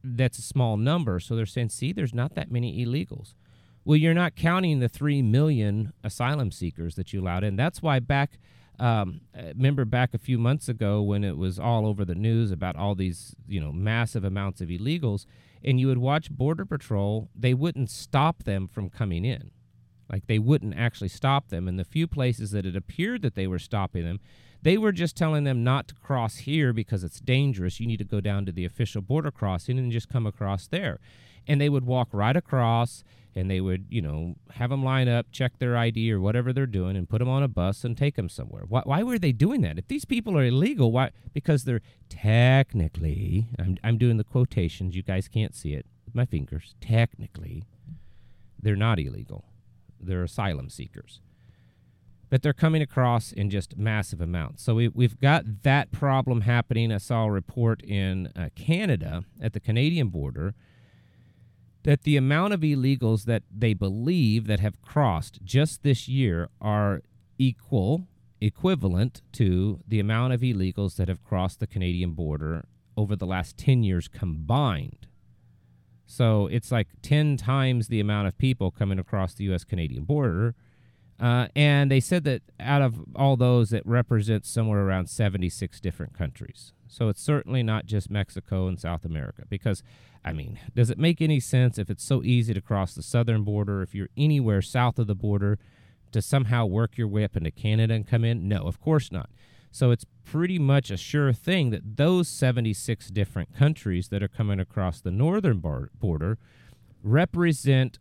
[0.02, 1.20] that's a small number.
[1.20, 3.34] So they're saying, see, there's not that many illegals.
[3.84, 7.56] Well, you're not counting the three million asylum seekers that you allowed in.
[7.56, 8.38] That's why back,
[8.78, 12.76] um, remember back a few months ago when it was all over the news about
[12.76, 15.26] all these, you know, massive amounts of illegals,
[15.62, 19.50] and you would watch Border Patrol, they wouldn't stop them from coming in.
[20.10, 21.68] Like they wouldn't actually stop them.
[21.68, 24.20] And the few places that it appeared that they were stopping them,
[24.62, 27.80] they were just telling them not to cross here because it's dangerous.
[27.80, 31.00] You need to go down to the official border crossing and just come across there.
[31.46, 33.04] And they would walk right across
[33.36, 36.66] and they would, you know, have them line up, check their ID or whatever they're
[36.66, 38.64] doing, and put them on a bus and take them somewhere.
[38.68, 39.78] Why, why were they doing that?
[39.78, 41.10] If these people are illegal, why?
[41.32, 46.24] Because they're technically, I'm, I'm doing the quotations, you guys can't see it with my
[46.24, 47.64] fingers, technically,
[48.60, 49.44] they're not illegal
[50.06, 51.20] they're asylum seekers.
[52.30, 54.62] But they're coming across in just massive amounts.
[54.62, 56.90] So we, we've got that problem happening.
[56.90, 60.54] I saw a report in uh, Canada at the Canadian border
[61.84, 67.02] that the amount of illegals that they believe that have crossed just this year are
[67.38, 68.08] equal,
[68.40, 72.64] equivalent to the amount of illegals that have crossed the Canadian border
[72.96, 75.06] over the last 10 years combined.
[76.06, 79.64] So it's like 10 times the amount of people coming across the U.S.
[79.64, 80.54] Canadian border
[81.20, 86.12] Uh, and they said that out of all those, it represents somewhere around 76 different
[86.12, 86.72] countries.
[86.88, 89.42] So it's certainly not just Mexico and South America.
[89.48, 89.82] Because,
[90.24, 93.42] I mean, does it make any sense if it's so easy to cross the southern
[93.42, 95.58] border, if you're anywhere south of the border,
[96.12, 98.48] to somehow work your way up into Canada and come in?
[98.48, 99.30] No, of course not.
[99.70, 104.60] So it's pretty much a sure thing that those 76 different countries that are coming
[104.60, 106.38] across the northern border
[107.02, 107.98] represent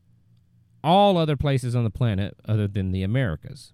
[0.83, 3.73] all other places on the planet other than the Americas.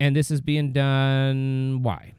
[0.00, 2.14] And this is being done why?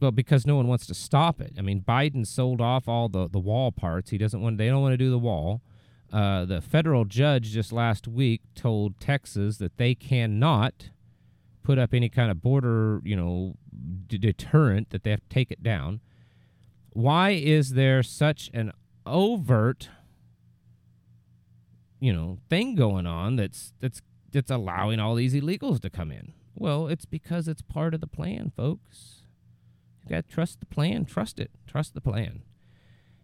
[0.00, 1.54] Well, because no one wants to stop it.
[1.56, 4.10] I mean, Biden sold off all the, the wall parts.
[4.10, 5.62] He doesn't want they don't want to do the wall.
[6.12, 10.90] Uh, the federal judge just last week told Texas that they cannot
[11.62, 13.54] put up any kind of border, you know,
[14.08, 16.00] d- deterrent that they have to take it down.
[16.90, 18.72] Why is there such an
[19.06, 19.88] overt
[22.02, 26.32] you know thing going on that's that's that's allowing all these illegals to come in.
[26.54, 29.22] Well, it's because it's part of the plan, folks.
[30.02, 32.42] You got to trust the plan, trust it, trust the plan.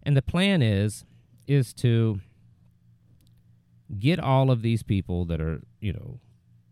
[0.04, 1.04] And the plan is
[1.48, 2.20] is to
[3.98, 6.20] get all of these people that are, you know,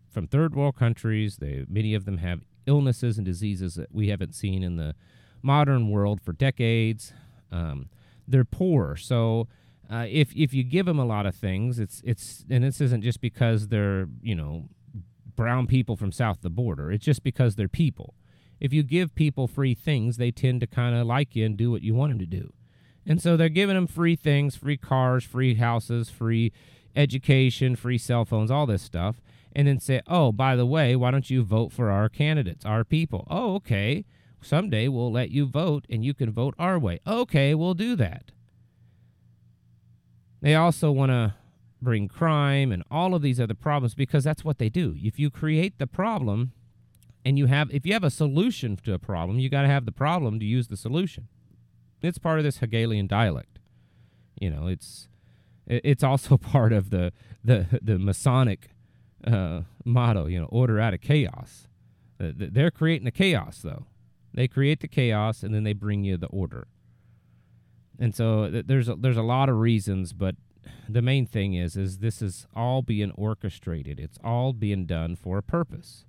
[0.09, 4.33] from third world countries, they many of them have illnesses and diseases that we haven't
[4.33, 4.95] seen in the
[5.41, 7.11] modern world for decades.
[7.51, 7.89] Um,
[8.25, 9.49] they're poor, so
[9.89, 13.03] uh, if if you give them a lot of things, it's it's and this isn't
[13.03, 14.65] just because they're you know
[15.35, 16.91] brown people from south the border.
[16.91, 18.15] It's just because they're people.
[18.59, 21.71] If you give people free things, they tend to kind of like you and do
[21.71, 22.53] what you want them to do.
[23.05, 26.51] And so they're giving them free things, free cars, free houses, free
[26.95, 29.21] education, free cell phones, all this stuff.
[29.55, 32.83] And then say, oh, by the way, why don't you vote for our candidates, our
[32.83, 33.25] people?
[33.29, 34.05] Oh, okay.
[34.41, 36.99] Someday we'll let you vote and you can vote our way.
[37.07, 38.31] Okay, we'll do that.
[40.41, 41.35] They also want to
[41.81, 44.95] bring crime and all of these other problems because that's what they do.
[44.97, 46.53] If you create the problem
[47.23, 49.85] and you have if you have a solution to a problem, you got to have
[49.85, 51.27] the problem to use the solution.
[52.01, 53.59] It's part of this Hegelian dialect.
[54.39, 55.07] You know, it's
[55.65, 57.11] it's also part of the
[57.43, 58.69] the the Masonic
[59.25, 60.27] uh, motto.
[60.27, 61.67] You know, order out of chaos.
[62.19, 63.85] They're creating the chaos, though.
[64.33, 66.67] They create the chaos and then they bring you the order.
[67.99, 70.35] And so there's a, there's a lot of reasons, but
[70.87, 73.99] the main thing is is this is all being orchestrated.
[73.99, 76.05] It's all being done for a purpose.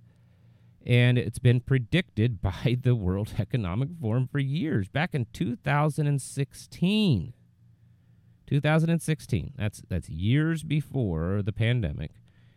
[0.87, 7.33] And it's been predicted by the World Economic Forum for years, back in 2016.
[8.47, 9.53] 2016.
[9.57, 12.13] That's that's years before the pandemic.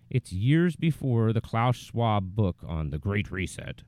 [0.10, 3.84] It's years before the Klaus Schwab book on the Great Reset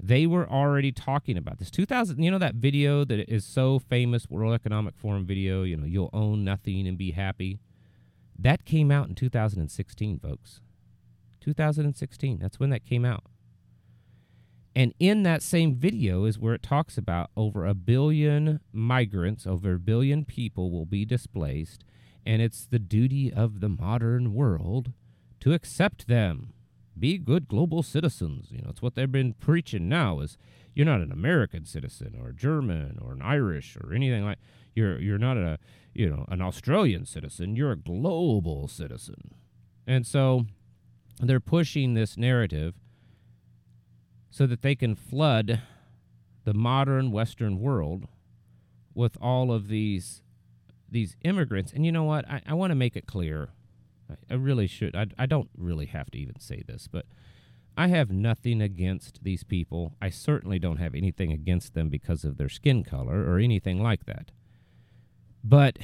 [0.00, 1.70] they were already talking about this.
[1.70, 5.86] 2000 you know that video that is so famous world economic forum video you know
[5.86, 7.60] you'll own nothing and be happy?
[8.38, 10.60] That came out in 2016 folks.
[11.40, 13.24] 2016 that's when that came out.
[14.76, 19.74] And in that same video is where it talks about over a billion migrants over
[19.74, 21.84] a billion people will be displaced
[22.24, 24.92] and it's the duty of the modern world
[25.40, 26.52] to accept them
[26.98, 28.48] be good global citizens.
[28.50, 30.36] You know, it's what they've been preaching now is
[30.74, 34.38] you're not an American citizen or German or an Irish or anything like
[34.74, 35.58] you're you're not a
[35.94, 37.56] you know an Australian citizen.
[37.56, 39.34] You're a global citizen.
[39.86, 40.46] And so
[41.20, 42.74] they're pushing this narrative
[44.30, 45.60] so that they can flood
[46.44, 48.06] the modern Western world
[48.94, 50.22] with all of these
[50.90, 51.72] these immigrants.
[51.72, 52.28] And you know what?
[52.28, 53.50] I, I want to make it clear
[54.30, 54.96] I, really should.
[54.96, 57.06] I, I don't really have to even say this, but
[57.76, 59.94] I have nothing against these people.
[60.00, 64.06] I certainly don't have anything against them because of their skin color or anything like
[64.06, 64.30] that.
[65.44, 65.78] But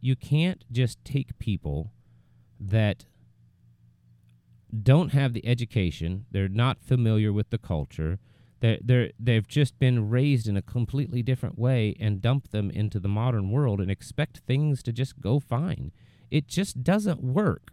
[0.00, 1.92] you can't just take people
[2.60, 3.06] that
[4.82, 8.18] don't have the education, they're not familiar with the culture,
[8.60, 13.00] they're, they're, they've just been raised in a completely different way and dump them into
[13.00, 15.92] the modern world and expect things to just go fine.
[16.30, 17.72] It just doesn't work.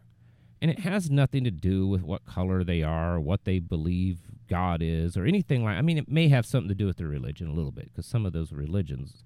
[0.61, 4.19] And it has nothing to do with what color they are or what they believe
[4.49, 7.07] God is or anything like I mean it may have something to do with their
[7.07, 9.23] religion a little bit because some of those religions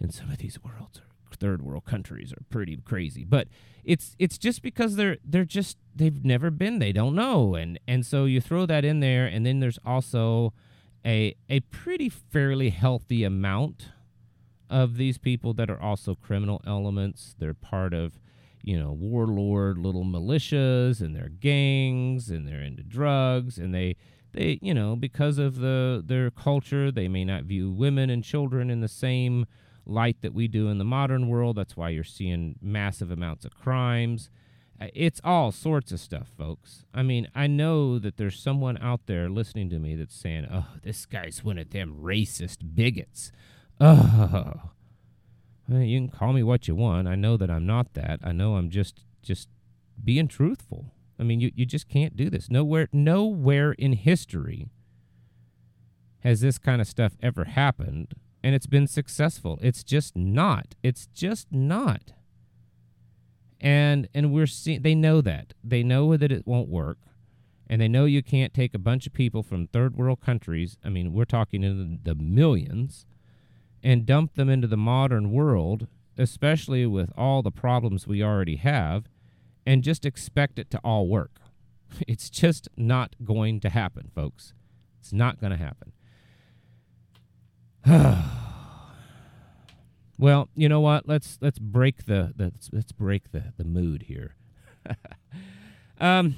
[0.00, 3.24] in some of these worlds are third world countries are pretty crazy.
[3.24, 3.48] But
[3.84, 7.54] it's it's just because they're they're just they've never been, they don't know.
[7.54, 10.52] And and so you throw that in there and then there's also
[11.04, 13.88] a a pretty fairly healthy amount
[14.70, 17.34] of these people that are also criminal elements.
[17.38, 18.18] They're part of
[18.64, 23.96] you know, warlord little militias and their gangs and they're into drugs and they
[24.32, 28.70] they you know because of the their culture they may not view women and children
[28.70, 29.46] in the same
[29.86, 33.54] light that we do in the modern world that's why you're seeing massive amounts of
[33.54, 34.30] crimes
[34.80, 36.84] Uh, It's all sorts of stuff, folks.
[36.92, 40.66] I mean, I know that there's someone out there listening to me that's saying, "Oh,
[40.82, 43.30] this guy's one of them racist bigots."
[43.80, 44.70] Oh,
[45.68, 47.08] you can call me what you want.
[47.08, 48.20] I know that I'm not that.
[48.22, 49.48] I know I'm just just
[50.02, 50.92] being truthful.
[51.18, 52.50] I mean, you, you just can't do this.
[52.50, 54.68] Nowhere nowhere in history
[56.20, 59.58] has this kind of stuff ever happened and it's been successful.
[59.62, 60.74] It's just not.
[60.82, 62.12] It's just not.
[63.58, 65.54] And and we're seeing they know that.
[65.64, 66.98] They know that it won't work.
[67.70, 70.90] And they know you can't take a bunch of people from third world countries, I
[70.90, 73.06] mean, we're talking in the millions,
[73.84, 79.04] and dump them into the modern world, especially with all the problems we already have,
[79.66, 81.38] and just expect it to all work.
[82.08, 84.52] It's just not going to happen, folks.
[84.98, 85.92] It's not going to happen.
[90.18, 91.06] well, you know what?
[91.06, 94.34] Let's let's break the, the let's break the, the mood here.
[96.00, 96.36] um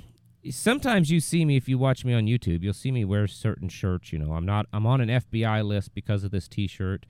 [0.50, 3.70] sometimes you see me if you watch me on YouTube, you'll see me wear certain
[3.70, 4.34] shirts, you know.
[4.34, 7.06] I'm not I'm on an FBI list because of this t-shirt.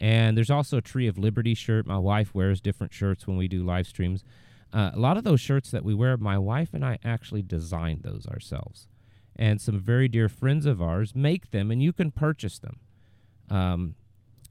[0.00, 1.86] And there's also a Tree of Liberty shirt.
[1.86, 4.24] My wife wears different shirts when we do live streams.
[4.72, 8.02] Uh, a lot of those shirts that we wear, my wife and I actually designed
[8.02, 8.88] those ourselves.
[9.36, 12.80] And some very dear friends of ours make them, and you can purchase them.
[13.48, 13.94] Um,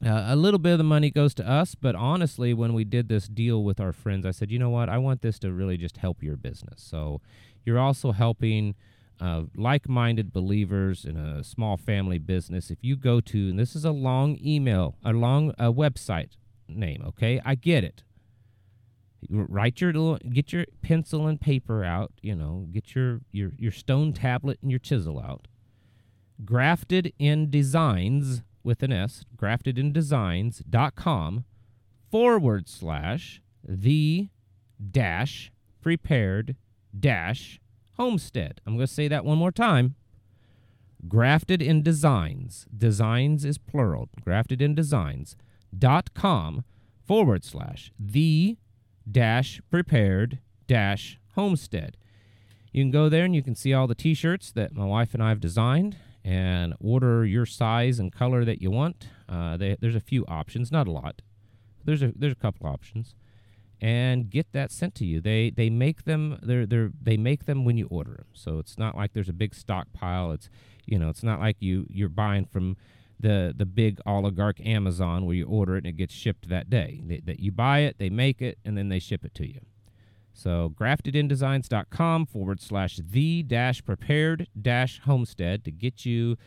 [0.06, 3.08] uh, a little bit of the money goes to us, but honestly, when we did
[3.08, 4.90] this deal with our friends, I said, you know what?
[4.90, 6.82] I want this to really just help your business.
[6.82, 7.22] So
[7.66, 8.76] you're also helping
[9.20, 12.72] uh, like minded believers in a small family business.
[12.72, 16.32] If you go to, and this is a long email, a long uh, website
[16.68, 17.42] name, okay?
[17.46, 18.04] I get it.
[19.30, 23.72] Write your little, get your pencil and paper out, you know, get your, your, your
[23.72, 25.48] stone tablet and your chisel out.
[26.44, 31.46] Grafted in Designs with an S, graftedindesigns.com
[32.12, 34.30] forward slash the
[34.92, 35.52] dash
[35.82, 36.56] prepared
[36.98, 37.60] dash
[37.98, 38.62] homestead.
[38.66, 39.96] I'm going to say that one more time.
[41.08, 45.36] Grafted in Designs, designs is plural, grafted in Designs.
[45.78, 46.64] dot com
[47.06, 48.58] forward slash the
[49.10, 51.98] dash prepared dash homestead.
[52.72, 55.14] You can go there and you can see all the t shirts that my wife
[55.14, 59.10] and I have designed and order your size and color that you want.
[59.28, 61.22] Uh, they, there's a few options, not a lot.
[61.84, 63.14] There's a there's a couple options,
[63.84, 65.20] and get that sent to you.
[65.20, 68.28] They they make them they're they're they make them when you order them.
[68.32, 70.32] So it's not like there's a big stockpile.
[70.32, 70.50] It's
[70.86, 72.78] you know it's not like you you're buying from
[73.20, 77.02] the the big oligarch Amazon where you order it and it gets shipped that day.
[77.06, 79.60] They, that you buy it, they make it, and then they ship it to you.
[80.32, 86.38] So graftedindesigns.com forward slash the dash prepared dash homestead to get you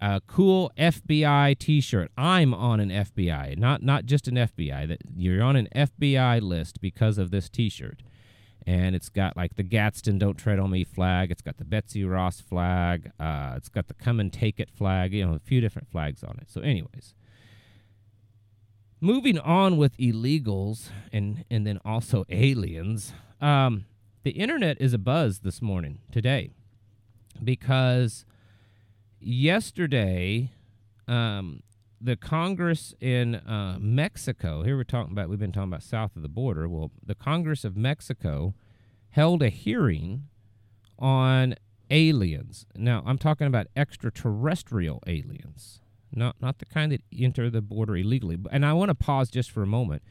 [0.00, 2.10] a cool FBI t-shirt.
[2.16, 4.88] I'm on an FBI, not not just an FBI.
[4.88, 8.02] That you're on an FBI list because of this t-shirt.
[8.66, 11.30] And it's got like the Gadsden Don't Tread on Me flag.
[11.30, 13.10] It's got the Betsy Ross flag.
[13.18, 15.12] Uh, it's got the Come and Take It flag.
[15.12, 16.50] You know, a few different flags on it.
[16.50, 17.14] So, anyways,
[19.00, 23.12] moving on with illegals and and then also aliens.
[23.40, 23.86] Um,
[24.22, 26.50] the internet is a buzz this morning today
[27.42, 28.26] because
[29.20, 30.50] yesterday
[31.06, 31.62] um,
[32.00, 34.62] the Congress in uh, Mexico.
[34.62, 35.28] Here we're talking about.
[35.28, 36.68] We've been talking about south of the border.
[36.68, 38.54] Well, the Congress of Mexico
[39.10, 40.28] held a hearing
[40.98, 41.54] on
[41.90, 42.66] aliens.
[42.74, 45.80] Now, I'm talking about extraterrestrial aliens,
[46.12, 48.38] not not the kind that enter the border illegally.
[48.50, 50.02] And I want to pause just for a moment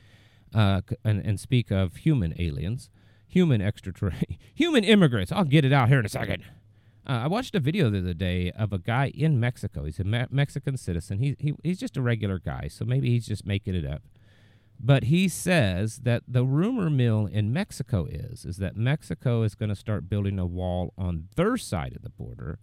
[0.53, 2.89] uh, and, and speak of human aliens,
[3.28, 5.32] human extraterrestrial, human immigrants.
[5.32, 6.43] I'll get it out here in a second.
[7.10, 9.86] Uh, I watched a video the other day of a guy in Mexico.
[9.86, 11.18] He's a Me- Mexican citizen.
[11.18, 14.03] He, he he's just a regular guy, so maybe he's just making it up.
[14.80, 19.70] But he says that the rumor mill in Mexico is is that Mexico is going
[19.70, 22.60] to start building a wall on their side of the border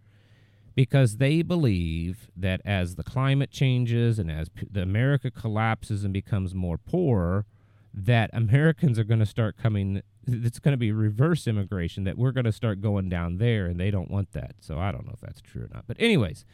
[0.77, 6.13] because they believe that as the climate changes and as p- the America collapses and
[6.13, 7.47] becomes more poor,
[7.93, 10.03] that Americans are going to start coming.
[10.27, 12.05] It's going to be reverse immigration.
[12.05, 14.57] That we're going to start going down there, and they don't want that.
[14.61, 15.85] So I don't know if that's true or not.
[15.87, 16.45] But anyways,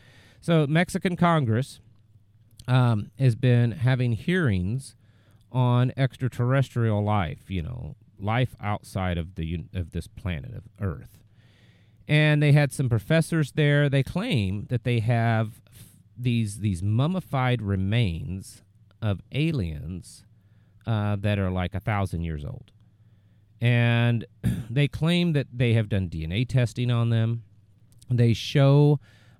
[0.41, 1.81] so Mexican Congress
[2.69, 4.97] um, has been having hearings
[5.51, 7.51] on extraterrestrial life.
[7.51, 11.19] You know, life outside of the of this planet of Earth.
[12.09, 13.89] And they had some professors there.
[13.89, 15.61] They claim that they have
[16.17, 18.63] these these mummified remains
[19.01, 20.25] of aliens
[20.87, 22.71] uh, that are like a thousand years old.
[23.63, 24.27] And
[24.69, 27.45] they claim that they have done DNA testing on them.
[28.11, 28.99] They show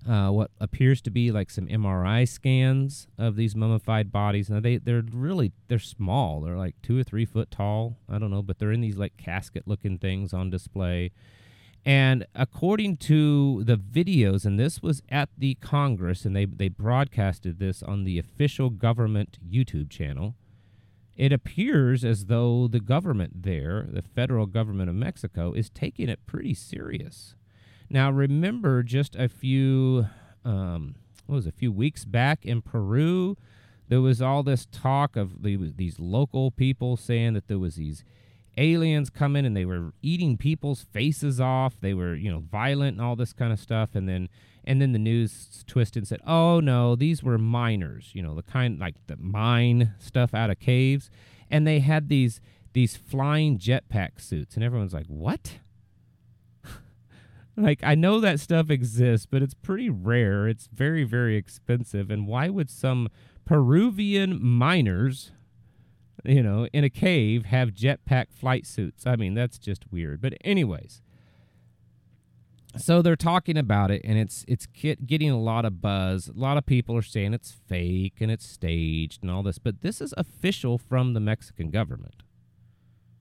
[0.09, 4.49] uh, what appears to be like some MRI scans of these mummified bodies.
[4.49, 6.41] Now they they're really they're small.
[6.41, 7.99] They're like two or three foot tall.
[8.09, 11.11] I don't know, but they're in these like casket looking things on display.
[11.85, 17.59] And according to the videos, and this was at the Congress, and they they broadcasted
[17.59, 20.37] this on the official government YouTube channel.
[21.17, 26.27] It appears as though the government there, the federal government of Mexico, is taking it
[26.27, 27.35] pretty serious.
[27.91, 30.07] Now, remember, just a few,
[30.45, 30.95] um,
[31.27, 33.37] what was it, a few weeks back in Peru,
[33.89, 38.05] there was all this talk of the, these local people saying that there was these
[38.57, 41.75] aliens coming and they were eating people's faces off.
[41.81, 43.91] They were, you know, violent and all this kind of stuff.
[43.95, 44.31] And then,
[44.65, 48.11] and then the news twisted and said, "Oh no, these were miners.
[48.13, 51.11] You know, the kind like the mine stuff out of caves."
[51.51, 52.41] And they had these
[52.73, 55.59] these flying jetpack suits, and everyone's like, "What?"
[57.55, 60.49] Like, I know that stuff exists, but it's pretty rare.
[60.49, 62.11] It's very, very expensive.
[62.11, 63.09] And why would some
[63.45, 65.33] Peruvian miners,
[66.25, 69.07] you know, in a cave have jetpack flight suits?
[69.07, 70.23] I mean, that's just weird.
[70.23, 71.03] But, anyways,
[72.77, 76.29] so they're talking about it, and it's it's getting a lot of buzz.
[76.29, 79.83] A lot of people are saying it's fake and it's staged and all this, but
[79.83, 82.23] this is official from the Mexican government.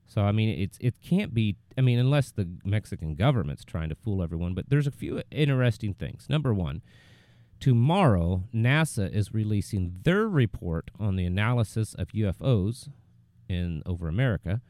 [0.06, 1.58] So I mean, it's it can't be.
[1.78, 4.54] I mean, unless the Mexican government's trying to fool everyone.
[4.54, 6.28] But there's a few interesting things.
[6.30, 6.82] Number one,
[7.60, 12.90] tomorrow NASA is releasing their report on the analysis of UFOs
[13.48, 14.62] in over America,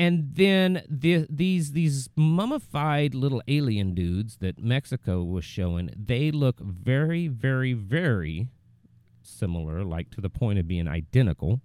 [0.00, 6.58] and then the, these these mummified little alien dudes that Mexico was showing, they look
[6.58, 8.48] very, very, very
[9.20, 11.60] similar, like to the point of being identical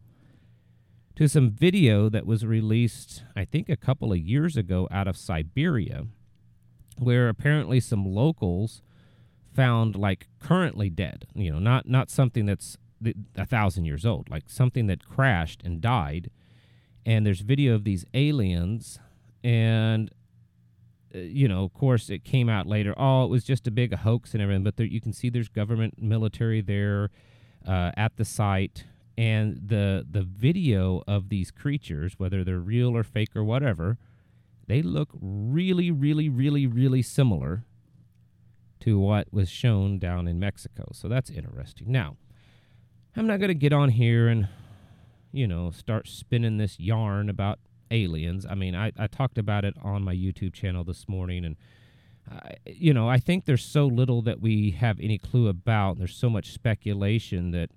[1.16, 5.16] to some video that was released, I think, a couple of years ago out of
[5.16, 6.04] Siberia,
[7.00, 8.82] where apparently some locals
[9.54, 11.26] found like currently dead.
[11.34, 12.78] You know, not not something that's
[13.38, 16.30] a thousand years old, like something that crashed and died.
[17.06, 19.00] And there's video of these aliens,
[19.44, 20.10] and
[21.14, 22.94] uh, you know, of course, it came out later.
[22.98, 24.64] Oh, it was just a big hoax and everything.
[24.64, 27.12] But there, you can see there's government military there
[27.68, 28.86] uh, at the site
[29.18, 33.98] and the the video of these creatures, whether they're real or fake or whatever,
[34.68, 37.64] they look really, really, really, really similar
[38.82, 40.86] to what was shown down in Mexico.
[40.92, 41.92] So that's interesting.
[41.92, 42.18] Now,
[43.16, 44.50] I'm not going to get on here and,
[45.36, 47.60] you know, start spinning this yarn about
[47.92, 48.46] aliens.
[48.50, 51.56] I mean, I, I talked about it on my YouTube channel this morning, and,
[52.32, 55.98] uh, you know, I think there's so little that we have any clue about.
[55.98, 57.70] There's so much speculation that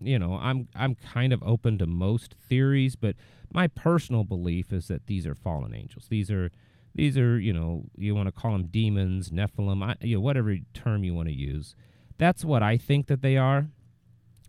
[0.00, 3.16] you know, I'm I'm kind of open to most theories, but
[3.52, 6.06] my personal belief is that these are fallen angels.
[6.08, 6.50] These are
[6.94, 10.56] these are, you know, you want to call them demons, Nephilim, I, you know, whatever
[10.74, 11.76] term you want to use.
[12.18, 13.68] That's what I think that they are.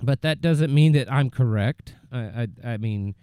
[0.01, 1.95] But that doesn't mean that I'm correct.
[2.11, 3.15] I, I, I mean,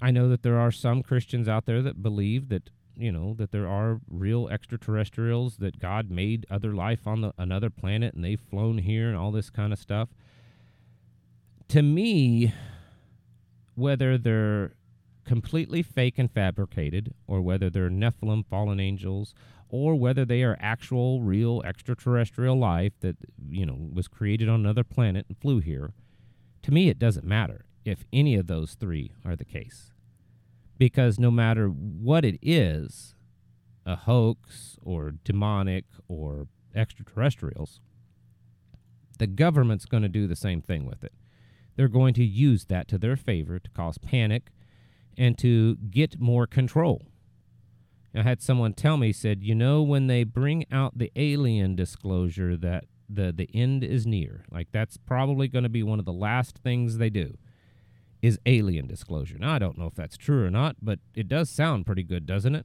[0.00, 3.50] I know that there are some Christians out there that believe that you know that
[3.50, 8.40] there are real extraterrestrials that God made other life on the, another planet and they've
[8.40, 10.10] flown here and all this kind of stuff
[11.68, 12.52] to me,
[13.74, 14.72] whether they're
[15.24, 19.34] completely fake and fabricated, or whether they're Nephilim, fallen angels,
[19.68, 23.16] or whether they are actual, real extraterrestrial life that
[23.48, 25.92] you know was created on another planet and flew here,
[26.62, 29.92] to me it doesn't matter if any of those three are the case,
[30.78, 33.14] because no matter what it is,
[33.84, 37.80] a hoax or demonic or extraterrestrials,
[39.18, 41.12] the government's going to do the same thing with it
[41.76, 44.50] they're going to use that to their favor to cause panic
[45.16, 47.02] and to get more control.
[48.14, 52.56] I had someone tell me, said, you know, when they bring out the alien disclosure
[52.56, 56.12] that the, the end is near, like that's probably going to be one of the
[56.12, 57.36] last things they do
[58.22, 59.36] is alien disclosure.
[59.38, 62.24] Now, I don't know if that's true or not, but it does sound pretty good,
[62.24, 62.64] doesn't it?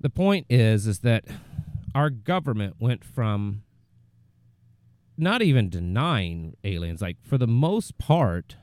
[0.00, 1.24] The point is, is that
[1.94, 3.62] our government went from
[5.18, 8.56] not even denying aliens, like for the most part,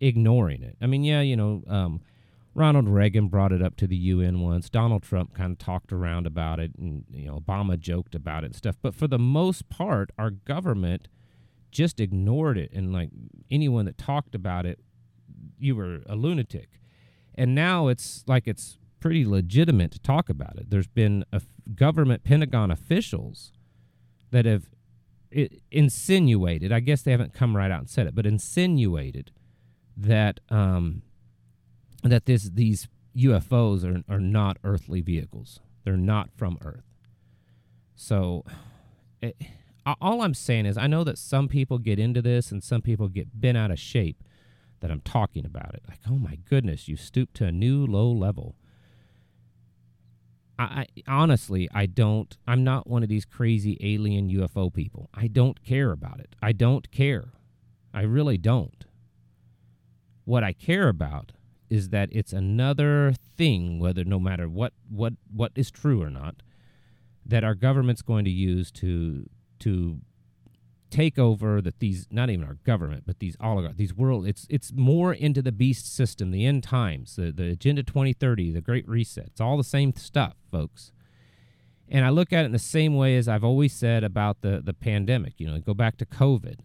[0.00, 0.76] ignoring it.
[0.80, 2.00] I mean, yeah, you know, um,
[2.56, 4.70] Ronald Reagan brought it up to the UN once.
[4.70, 8.46] Donald Trump kind of talked around about it, and you know, Obama joked about it
[8.46, 8.76] and stuff.
[8.80, 11.08] But for the most part, our government
[11.70, 13.10] just ignored it, and like
[13.50, 14.80] anyone that talked about it,
[15.58, 16.80] you were a lunatic.
[17.34, 20.70] And now it's like it's pretty legitimate to talk about it.
[20.70, 21.42] There's been a
[21.74, 23.52] government Pentagon officials
[24.30, 24.70] that have
[25.70, 29.30] insinuated, I guess they haven't come right out and said it, but insinuated
[29.94, 31.02] that um,
[32.12, 35.60] that this these UFOs are are not earthly vehicles.
[35.84, 36.84] They're not from Earth.
[37.94, 38.44] So
[39.22, 39.36] it,
[40.00, 43.08] all I'm saying is I know that some people get into this and some people
[43.08, 44.22] get bent out of shape
[44.80, 45.82] that I'm talking about it.
[45.88, 48.56] Like, oh my goodness, you stooped to a new low level.
[50.58, 52.36] I, I honestly, I don't.
[52.46, 55.10] I'm not one of these crazy alien UFO people.
[55.14, 56.34] I don't care about it.
[56.42, 57.32] I don't care.
[57.94, 58.84] I really don't.
[60.24, 61.32] What I care about
[61.68, 66.42] is that it's another thing, whether no matter what what what is true or not,
[67.24, 69.28] that our government's going to use to
[69.60, 70.00] to
[70.90, 74.72] take over that these not even our government but these oligarchs these world it's it's
[74.72, 79.26] more into the beast system the end times the, the agenda 2030 the great reset.
[79.26, 80.92] It's all the same stuff folks.
[81.88, 84.62] And i look at it in the same way as i've always said about the
[84.64, 86.60] the pandemic you know go back to covid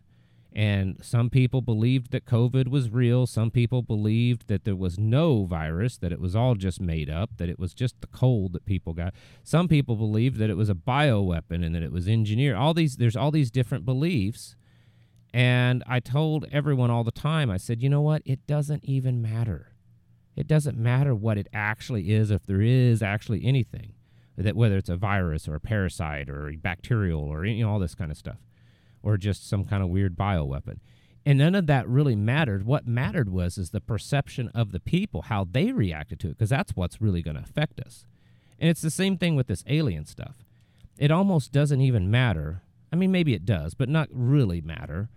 [0.53, 3.25] and some people believed that COVID was real.
[3.25, 7.37] Some people believed that there was no virus, that it was all just made up,
[7.37, 9.13] that it was just the cold that people got.
[9.43, 12.57] Some people believed that it was a bioweapon and that it was engineered.
[12.57, 14.57] All these there's all these different beliefs.
[15.33, 18.21] And I told everyone all the time, I said, you know what?
[18.25, 19.71] It doesn't even matter.
[20.35, 23.93] It doesn't matter what it actually is, if there is actually anything,
[24.37, 28.11] that whether it's a virus or a parasite or bacterial or know, all this kind
[28.11, 28.39] of stuff
[29.03, 30.79] or just some kind of weird bioweapon.
[31.25, 32.65] And none of that really mattered.
[32.65, 36.49] What mattered was is the perception of the people, how they reacted to it, because
[36.49, 38.05] that's what's really going to affect us.
[38.59, 40.37] And it's the same thing with this alien stuff.
[40.97, 42.63] It almost doesn't even matter.
[42.91, 45.09] I mean, maybe it does, but not really matter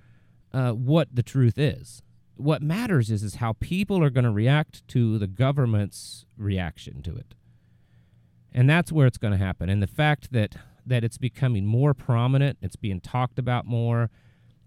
[0.52, 2.02] uh, what the truth is.
[2.36, 7.14] What matters is is how people are going to react to the government's reaction to
[7.14, 7.34] it,
[8.52, 9.68] and that's where it's going to happen.
[9.68, 10.56] And the fact that
[10.86, 14.10] that it's becoming more prominent, it's being talked about more.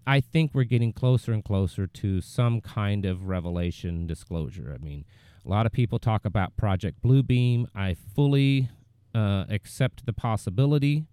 [0.06, 4.74] I think we're getting closer and closer to some kind of revelation disclosure.
[4.74, 5.04] I mean,
[5.44, 7.66] a lot of people talk about Project Bluebeam.
[7.74, 8.70] I fully
[9.14, 11.06] uh, accept the possibility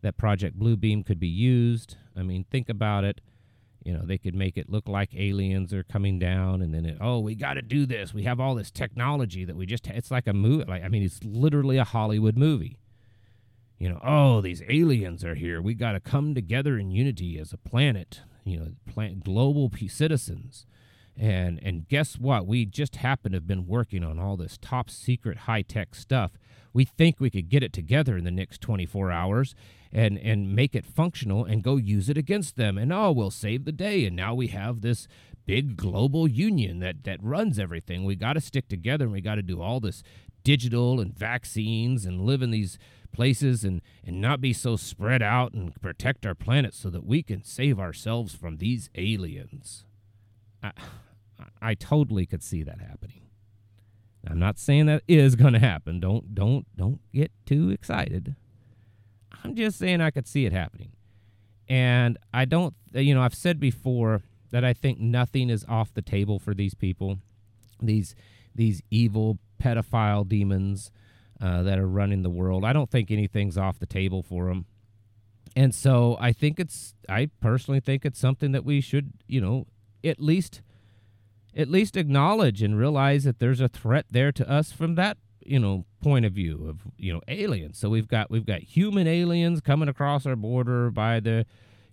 [0.00, 1.96] that Project Bluebeam could be used.
[2.16, 3.20] I mean, think about it.
[3.84, 6.98] You know, they could make it look like aliens are coming down, and then it,
[7.00, 8.14] oh, we got to do this.
[8.14, 9.88] We have all this technology that we just.
[9.88, 10.64] It's like a movie.
[10.64, 12.78] Like I mean, it's literally a Hollywood movie
[13.82, 15.60] you know, oh, these aliens are here.
[15.60, 20.66] We got to come together in unity as a planet, you know, planet, global citizens.
[21.16, 22.46] And and guess what?
[22.46, 26.38] We just happen to have been working on all this top secret high tech stuff.
[26.72, 29.56] We think we could get it together in the next 24 hours
[29.90, 32.78] and and make it functional and go use it against them.
[32.78, 34.06] And oh, we'll save the day.
[34.06, 35.08] And now we have this
[35.44, 38.04] big global union that that runs everything.
[38.04, 40.04] We got to stick together and we got to do all this
[40.44, 42.78] digital and vaccines and live in these
[43.12, 47.22] places and, and not be so spread out and protect our planet so that we
[47.22, 49.84] can save ourselves from these aliens.
[50.62, 50.72] I,
[51.60, 53.22] I totally could see that happening.
[54.28, 55.98] I'm not saying that is going to happen.
[56.00, 58.36] Don't don't don't get too excited.
[59.42, 60.92] I'm just saying I could see it happening.
[61.68, 66.02] And I don't you know, I've said before that I think nothing is off the
[66.02, 67.18] table for these people.
[67.80, 68.14] These
[68.54, 70.90] these evil pedophile demons
[71.42, 72.64] uh, that are running the world.
[72.64, 74.64] I don't think anything's off the table for them.
[75.56, 79.66] And so I think it's, I personally think it's something that we should, you know,
[80.04, 80.62] at least,
[81.54, 85.58] at least acknowledge and realize that there's a threat there to us from that, you
[85.58, 87.76] know, point of view of, you know, aliens.
[87.76, 91.44] So we've got, we've got human aliens coming across our border by the,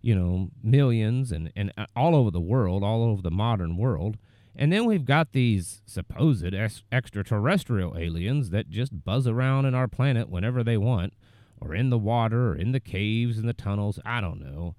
[0.02, 4.18] you know, millions and, and uh, all over the world, all over the modern world.
[4.60, 9.88] And then we've got these supposed ex- extraterrestrial aliens that just buzz around in our
[9.88, 11.14] planet whenever they want,
[11.62, 14.76] or in the water, or in the caves, in the tunnels, I don't know.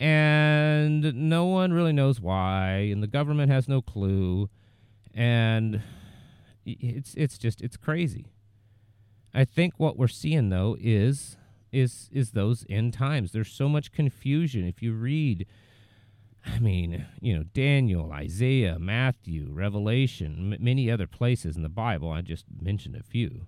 [0.00, 4.48] And no one really knows why, and the government has no clue.
[5.12, 5.82] And
[6.64, 8.32] it's it's just it's crazy.
[9.34, 11.36] I think what we're seeing though is
[11.72, 13.32] is is those end times.
[13.32, 14.66] There's so much confusion.
[14.66, 15.46] If you read
[16.44, 22.10] I mean, you know, Daniel, Isaiah, Matthew, Revelation, m- many other places in the Bible.
[22.10, 23.46] I just mentioned a few.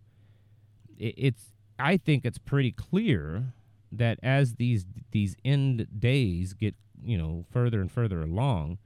[0.99, 1.45] It, it's,
[1.78, 3.55] I think it's pretty clear
[3.90, 6.74] that as these these end days get,
[7.05, 8.78] you know, further and further along,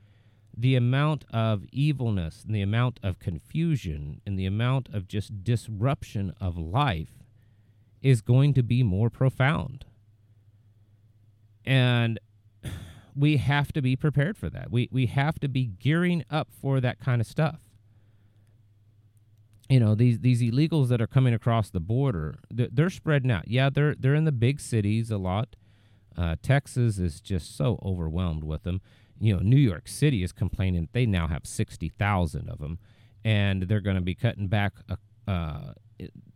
[0.56, 6.32] the amount of evilness and the amount of confusion and the amount of just disruption
[6.40, 7.22] of life
[8.02, 9.84] is going to be more profound.
[11.64, 12.18] And
[13.16, 14.70] we have to be prepared for that.
[14.70, 17.60] We we have to be gearing up for that kind of stuff.
[19.68, 23.48] You know, these these illegals that are coming across the border, they're, they're spreading out.
[23.48, 25.56] Yeah, they're they're in the big cities a lot.
[26.16, 28.80] Uh, Texas is just so overwhelmed with them.
[29.18, 32.78] You know, New York City is complaining they now have sixty thousand of them,
[33.24, 34.96] and they're going to be cutting back uh,
[35.26, 35.72] uh,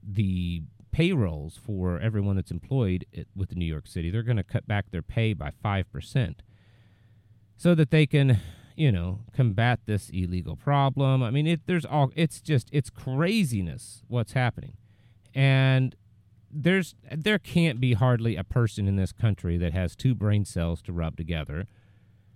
[0.03, 0.62] the
[0.93, 3.07] payrolls for everyone that's employed
[3.37, 4.11] with New York City.
[4.11, 6.35] They're going to cut back their pay by 5%
[7.61, 8.39] so that they can,
[8.75, 11.23] you know, combat this illegal problem.
[11.23, 14.79] I mean, it, there's all, it's just, it's craziness what's happening.
[15.35, 15.95] And
[16.51, 20.81] there's, there can't be hardly a person in this country that has two brain cells
[20.81, 21.67] to rub together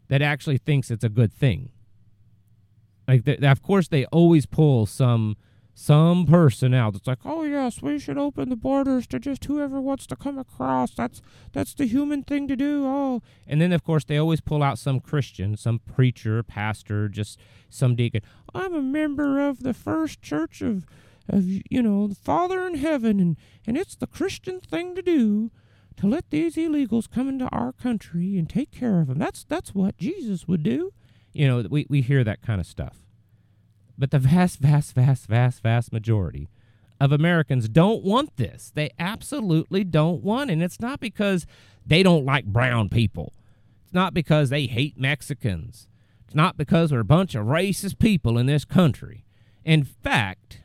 [0.09, 1.71] that actually thinks it's a good thing.
[3.09, 5.39] Like, of course, they always pull some
[5.75, 9.81] some person out that's like, oh yes, we should open the borders to just whoever
[9.81, 10.93] wants to come across.
[10.93, 11.21] That's
[11.53, 12.85] that's the human thing to do.
[12.87, 17.41] Oh, and then of course they always pull out some Christian, some preacher, pastor, just
[17.69, 18.23] some deacon.
[18.55, 20.87] I'm a member of the First Church of,
[21.29, 25.51] of you know, the Father in heaven, and and it's the Christian thing to do
[25.97, 29.19] to let these illegals come into our country and take care of them.
[29.19, 30.93] That's that's what Jesus would do.
[31.33, 33.04] You know, we we hear that kind of stuff.
[33.97, 36.49] But the vast, vast, vast, vast, vast majority
[37.01, 38.73] of Americans don't want this.
[38.75, 40.55] They absolutely don't want it.
[40.55, 41.47] And it's not because
[41.87, 43.33] they don't like brown people.
[43.85, 45.89] It's not because they hate Mexicans.
[46.25, 49.25] It's not because we're a bunch of racist people in this country.
[49.65, 50.61] In fact,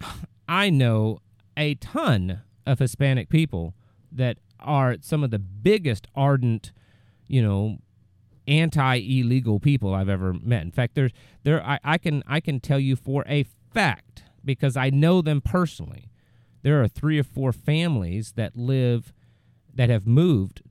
[0.48, 1.20] I know
[1.56, 3.74] a ton of Hispanic people
[4.12, 6.72] that are some of the biggest ardent,
[7.26, 7.78] you know,
[8.46, 10.62] anti-illegal people I've ever met.
[10.62, 11.12] In fact, there's
[11.42, 15.40] there I, I can I can tell you for a fact because I know them
[15.40, 16.10] personally.
[16.62, 19.12] There are three or four families that live
[19.74, 20.62] that have moved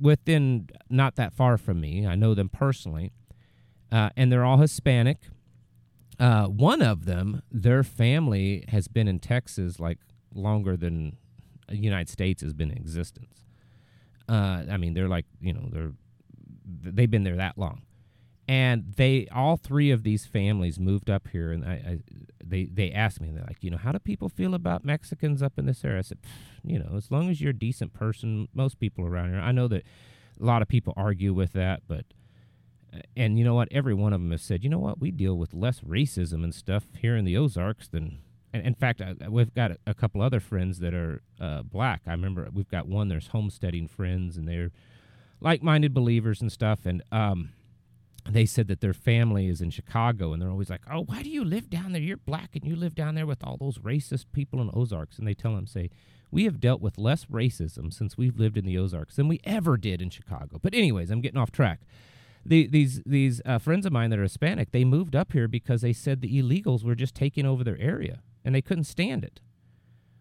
[0.00, 2.06] within not that far from me.
[2.06, 3.12] I know them personally,
[3.90, 5.18] uh, and they're all Hispanic.
[6.18, 9.98] Uh, one of them, their family has been in Texas like
[10.34, 11.18] longer than
[11.68, 13.44] the United States has been in existence.
[14.28, 15.92] Uh, I mean, they're like you know they're
[16.66, 17.82] they've been there that long,
[18.48, 21.98] and they all three of these families moved up here, and I, I
[22.44, 25.58] they they asked me they're like, you know, how do people feel about Mexicans up
[25.58, 25.98] in this area?
[25.98, 26.18] I said,
[26.62, 29.40] you know, as long as you're a decent person, most people around here.
[29.40, 29.84] I know that
[30.40, 32.04] a lot of people argue with that, but
[32.94, 33.68] uh, and you know what?
[33.70, 35.00] Every one of them has said, you know what?
[35.00, 38.18] We deal with less racism and stuff here in the Ozarks than.
[38.52, 42.02] And in fact, I, we've got a, a, couple other friends that are uh, black.
[42.06, 43.08] I remember we've got one.
[43.08, 44.70] There's homesteading friends, and they're
[45.40, 47.50] like-minded believers and stuff, and um,
[48.28, 51.30] they said that their family is in Chicago, and they're always like, "Oh, why do
[51.30, 52.02] you live down there?
[52.02, 55.26] You're black, and you live down there with all those racist people in Ozarks." And
[55.26, 55.90] they tell them, "Say,
[56.30, 59.76] we have dealt with less racism since we've lived in the Ozarks than we ever
[59.76, 61.80] did in Chicago." But anyways, I'm getting off track.
[62.44, 65.82] The, these these uh, friends of mine that are Hispanic, they moved up here because
[65.82, 69.40] they said the illegals were just taking over their area, and they couldn't stand it.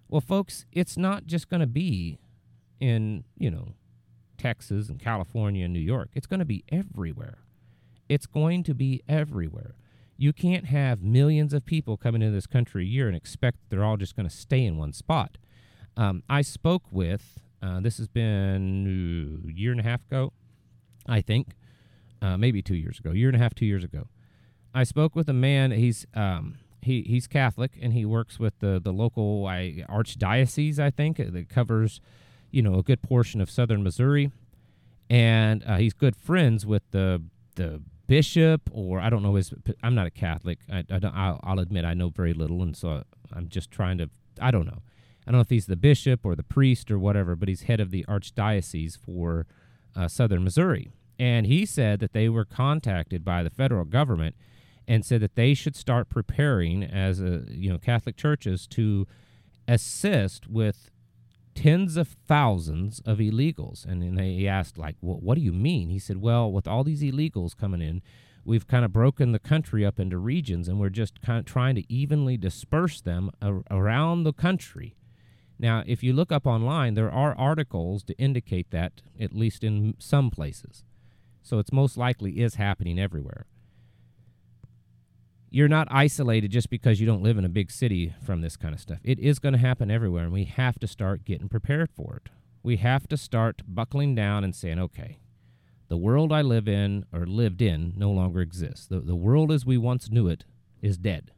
[0.10, 2.20] Well, folks, it's not just going to be
[2.80, 3.70] in you know
[4.46, 6.10] Texas and California and New York.
[6.14, 7.40] It's going to be everywhere.
[8.08, 9.74] It's going to be everywhere.
[10.18, 13.84] You can't have millions of people coming into this country a year and expect they're
[13.84, 15.40] all just going to stay in one spot.
[15.98, 20.32] Um, I spoke with, uh, this has been a year and a half ago,
[21.08, 21.56] I think,
[22.22, 24.10] uh, maybe two years ago, year and a half, two years ago.
[24.76, 25.72] I spoke with a man.
[25.72, 30.78] He's um, he he's Catholic and he works with the the local I, archdiocese.
[30.78, 32.00] I think that covers
[32.56, 34.32] you know a good portion of southern Missouri,
[35.10, 37.22] and uh, he's good friends with the
[37.56, 39.54] the bishop or I don't know his.
[39.84, 40.60] I'm not a Catholic.
[40.72, 43.04] I, I don't, I'll, I'll, admit I know very little, and so
[43.34, 44.10] I'm just trying to.
[44.40, 44.82] I don't know.
[45.28, 47.82] I don't know if he's the bishop or the priest or whatever, but he's head
[47.82, 49.48] of the archdiocese for
[49.96, 50.92] uh, southern Missouri.
[51.20, 54.36] And he said that they were contacted by the federal government
[54.88, 59.08] and said that they should start preparing as a you know Catholic churches to
[59.68, 60.92] assist with
[61.56, 63.86] tens of thousands of illegals.
[63.86, 65.90] And then they asked, like, well, what do you mean?
[65.90, 68.02] He said, well, with all these illegals coming in,
[68.44, 71.76] we've kind of broken the country up into regions and we're just kind of trying
[71.76, 74.96] to evenly disperse them ar- around the country.
[75.58, 79.96] Now, if you look up online, there are articles to indicate that, at least in
[79.98, 80.84] some places.
[81.42, 83.46] So it's most likely is happening everywhere
[85.56, 88.74] you're not isolated just because you don't live in a big city from this kind
[88.74, 89.00] of stuff.
[89.06, 92.30] It is going to happen everywhere, and we have to start getting prepared for it.
[92.62, 95.20] We have to start buckling down and saying, okay,
[95.88, 98.86] the world I live in or lived in no longer exists.
[98.86, 100.44] The, the world as we once knew it
[100.82, 101.32] is dead.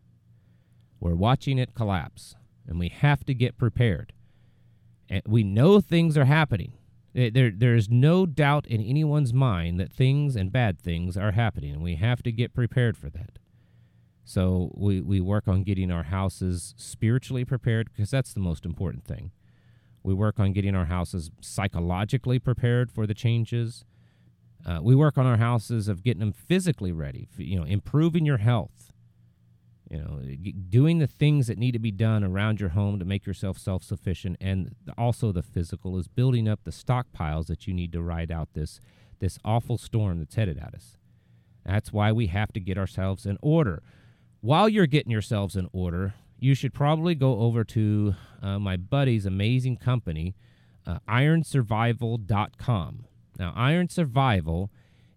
[0.99, 2.33] We're watching it collapse,
[2.67, 4.13] and we have to get prepared.
[5.07, 6.73] And we know things are happening.
[7.13, 11.33] Eh, there, there is no doubt in anyone's mind that things and bad things are
[11.33, 13.37] happening, and we have to get prepared for that.
[14.27, 19.05] So we, we work on getting our houses spiritually prepared because that's the most important
[19.05, 19.31] thing.
[20.03, 23.85] We work on getting our houses psychologically prepared for the changes.
[24.65, 28.39] Uh, we work on our houses of getting them physically ready, you know, improving your
[28.39, 28.91] health.
[29.89, 30.19] You know,
[30.67, 33.81] doing the things that need to be done around your home to make yourself self
[33.81, 38.29] sufficient, and also the physical is building up the stockpiles that you need to ride
[38.29, 38.81] out this
[39.19, 40.97] this awful storm that's headed at us.
[41.65, 43.81] That's why we have to get ourselves in order.
[44.41, 49.25] While you're getting yourselves in order, you should probably go over to uh, my buddy's
[49.25, 50.35] amazing company,
[50.85, 53.05] uh, ironsurvival.com.
[53.39, 54.71] Now, Iron Survival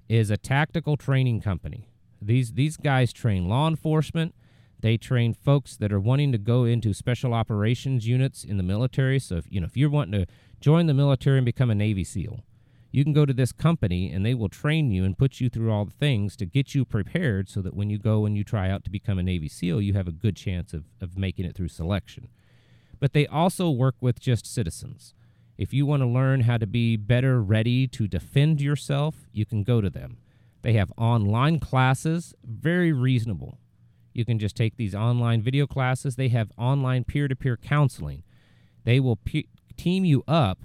[0.09, 1.89] is a tactical training company.
[2.23, 4.35] These these guys train law enforcement.
[4.81, 9.19] They train folks that are wanting to go into special operations units in the military.
[9.19, 10.27] So if you know if you're wanting to
[10.61, 12.41] join the military and become a Navy SEAL,
[12.91, 15.71] you can go to this company and they will train you and put you through
[15.71, 18.69] all the things to get you prepared so that when you go and you try
[18.69, 21.55] out to become a Navy SEAL, you have a good chance of, of making it
[21.55, 22.29] through selection.
[22.99, 25.15] But they also work with just citizens.
[25.57, 29.63] If you want to learn how to be better ready to defend yourself, you can
[29.63, 30.19] go to them.
[30.63, 33.59] They have online classes, very reasonable.
[34.13, 36.17] You can just take these online video classes.
[36.17, 38.25] They have online peer to peer counseling.
[38.85, 39.45] They will pe-
[39.77, 40.59] team you up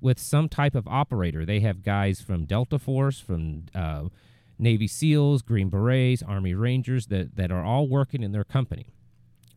[0.00, 1.44] with some type of operator.
[1.44, 4.04] They have guys from Delta Force, from uh,
[4.58, 8.86] Navy SEALs, Green Berets, Army Rangers that, that are all working in their company.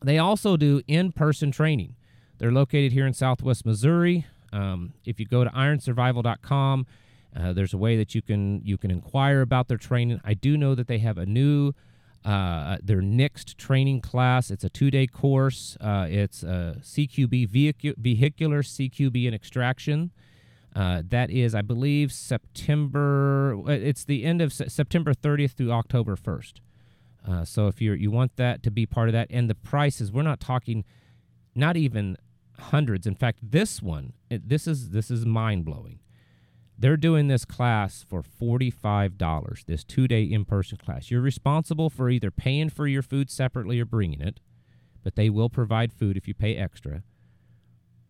[0.03, 1.95] They also do in person training.
[2.37, 4.25] They're located here in southwest Missouri.
[4.51, 6.85] Um, if you go to ironsurvival.com,
[7.35, 10.21] uh, there's a way that you can you can inquire about their training.
[10.23, 11.73] I do know that they have a new
[12.25, 14.51] uh, their next training class.
[14.51, 15.77] It's a two day course.
[15.81, 20.11] Uh, it's a CQB vehicu- vehicular CQB and extraction.
[20.75, 23.55] Uh, that is, I believe, September.
[23.67, 26.53] Uh, it's the end of se- September 30th through October 1st.
[27.27, 30.11] Uh, so if you you want that to be part of that, and the prices,
[30.11, 30.83] we're not talking,
[31.55, 32.17] not even
[32.59, 33.07] hundreds.
[33.07, 35.99] In fact, this one, this is this is mind blowing.
[36.77, 41.11] They're doing this class for $45, this two day in person class.
[41.11, 44.39] You're responsible for either paying for your food separately or bringing it,
[45.03, 47.03] but they will provide food if you pay extra.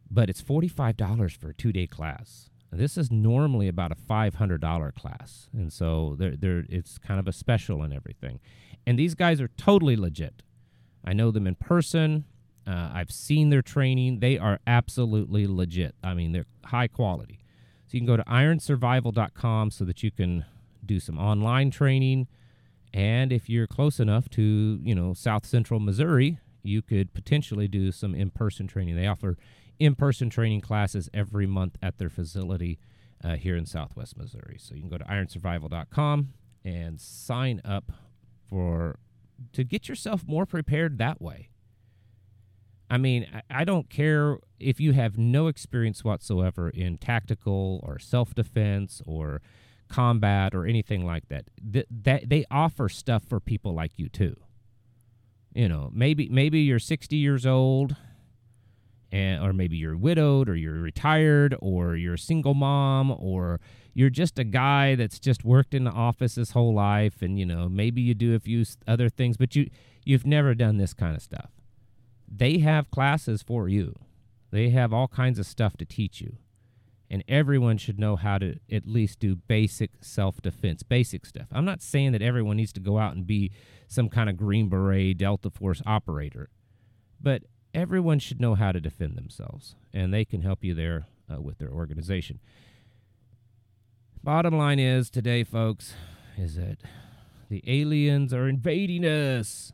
[0.09, 2.49] But it's $45 for a two day class.
[2.75, 5.49] This is normally about a $500 class.
[5.53, 8.39] And so they're, they're, it's kind of a special and everything.
[8.85, 10.43] And these guys are totally legit.
[11.05, 12.25] I know them in person.
[12.65, 14.19] Uh, I've seen their training.
[14.19, 15.95] They are absolutely legit.
[16.03, 17.43] I mean, they're high quality.
[17.85, 20.45] So you can go to ironsurvival.com so that you can
[20.85, 22.27] do some online training.
[22.93, 27.91] And if you're close enough to, you know, South Central Missouri, you could potentially do
[27.91, 28.95] some in person training.
[28.95, 29.37] They offer
[29.79, 32.79] in person training classes every month at their facility
[33.23, 34.57] uh, here in Southwest Missouri.
[34.59, 36.33] So you can go to ironsurvival.com
[36.65, 37.91] and sign up
[38.47, 38.99] for
[39.51, 41.49] to get yourself more prepared that way.
[42.89, 48.35] I mean, I don't care if you have no experience whatsoever in tactical or self
[48.35, 49.41] defense or
[49.89, 51.45] combat or anything like that.
[51.71, 54.35] Th- that they offer stuff for people like you too.
[55.55, 57.95] You know, maybe maybe you're 60 years old,
[59.13, 63.61] and or maybe you're widowed or you're retired or you're a single mom or
[63.93, 67.45] you're just a guy that's just worked in the office his whole life, and you
[67.45, 69.69] know maybe you do a few other things, but you
[70.03, 71.51] you've never done this kind of stuff
[72.35, 73.95] they have classes for you.
[74.51, 76.37] They have all kinds of stuff to teach you.
[77.09, 81.47] And everyone should know how to at least do basic self defense, basic stuff.
[81.51, 83.51] I'm not saying that everyone needs to go out and be
[83.87, 86.49] some kind of Green Beret Delta Force operator,
[87.21, 87.43] but
[87.73, 91.57] everyone should know how to defend themselves, and they can help you there uh, with
[91.57, 92.39] their organization.
[94.23, 95.93] Bottom line is today, folks,
[96.37, 96.77] is that
[97.49, 99.73] the aliens are invading us.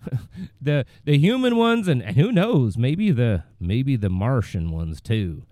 [0.60, 5.44] the the human ones and, and who knows maybe the maybe the Martian ones too.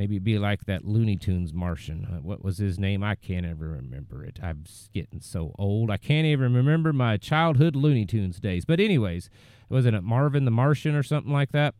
[0.00, 2.06] Maybe be like that Looney Tunes Martian.
[2.06, 3.04] Uh, what was his name?
[3.04, 4.38] I can't ever remember it.
[4.42, 5.90] I'm getting so old.
[5.90, 8.64] I can't even remember my childhood Looney Tunes days.
[8.64, 9.28] But anyways,
[9.68, 11.74] wasn't it Marvin the Martian or something like that?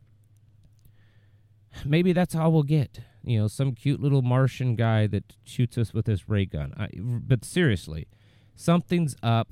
[1.83, 2.99] Maybe that's all we'll get.
[3.23, 6.75] You know, some cute little Martian guy that shoots us with his ray gun.
[6.77, 8.07] I, but seriously,
[8.55, 9.51] something's up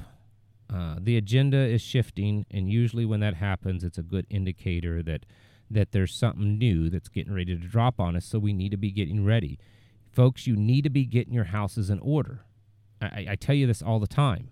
[0.72, 5.26] uh, the agenda is shifting, and usually when that happens, it's a good indicator that
[5.70, 8.26] that there's something new that's getting ready to drop on us.
[8.26, 9.60] So we need to be getting ready,
[10.12, 10.48] folks.
[10.48, 12.42] You need to be getting your houses in order.
[13.02, 14.50] I, I tell you this all the time.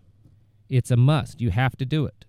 [0.70, 1.41] It's a must.
[1.41, 2.26] You have to do it.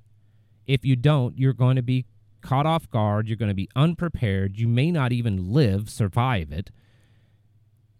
[0.66, 2.06] If you don't, you're going to be
[2.40, 3.28] caught off guard.
[3.28, 4.58] You're going to be unprepared.
[4.58, 6.70] You may not even live, survive it.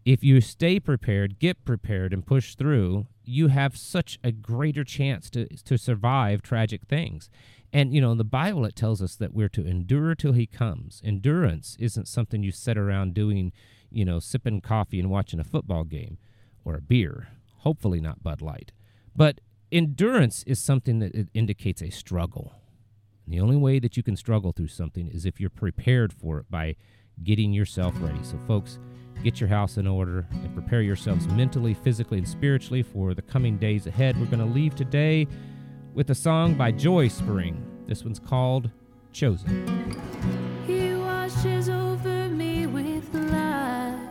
[0.05, 5.29] If you stay prepared, get prepared, and push through, you have such a greater chance
[5.31, 7.29] to to survive tragic things.
[7.73, 10.47] And you know, in the Bible it tells us that we're to endure till he
[10.47, 11.03] comes.
[11.05, 13.53] Endurance isn't something you sit around doing,
[13.91, 16.19] you know, sipping coffee and watching a football game
[16.65, 17.29] or a beer.
[17.59, 18.73] Hopefully not Bud Light.
[19.15, 19.41] But
[19.71, 22.55] endurance is something that indicates a struggle.
[23.27, 26.39] And the only way that you can struggle through something is if you're prepared for
[26.39, 26.77] it by
[27.23, 28.23] getting yourself ready.
[28.23, 28.79] So folks,
[29.23, 33.59] get your house in order and prepare yourselves mentally, physically, and spiritually for the coming
[33.59, 34.19] days ahead.
[34.19, 35.27] We're going to leave today
[35.95, 37.65] with a song by Joy Spring.
[37.87, 38.71] This one's called
[39.13, 39.97] Chosen.
[40.67, 44.11] He washes over me with light,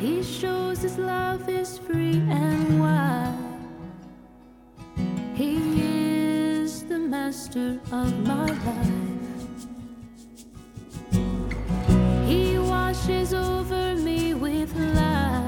[0.00, 3.38] He shows his love is free and wide.
[5.34, 5.82] He
[6.62, 9.03] is the master of my life.
[13.06, 15.44] washes over me with love.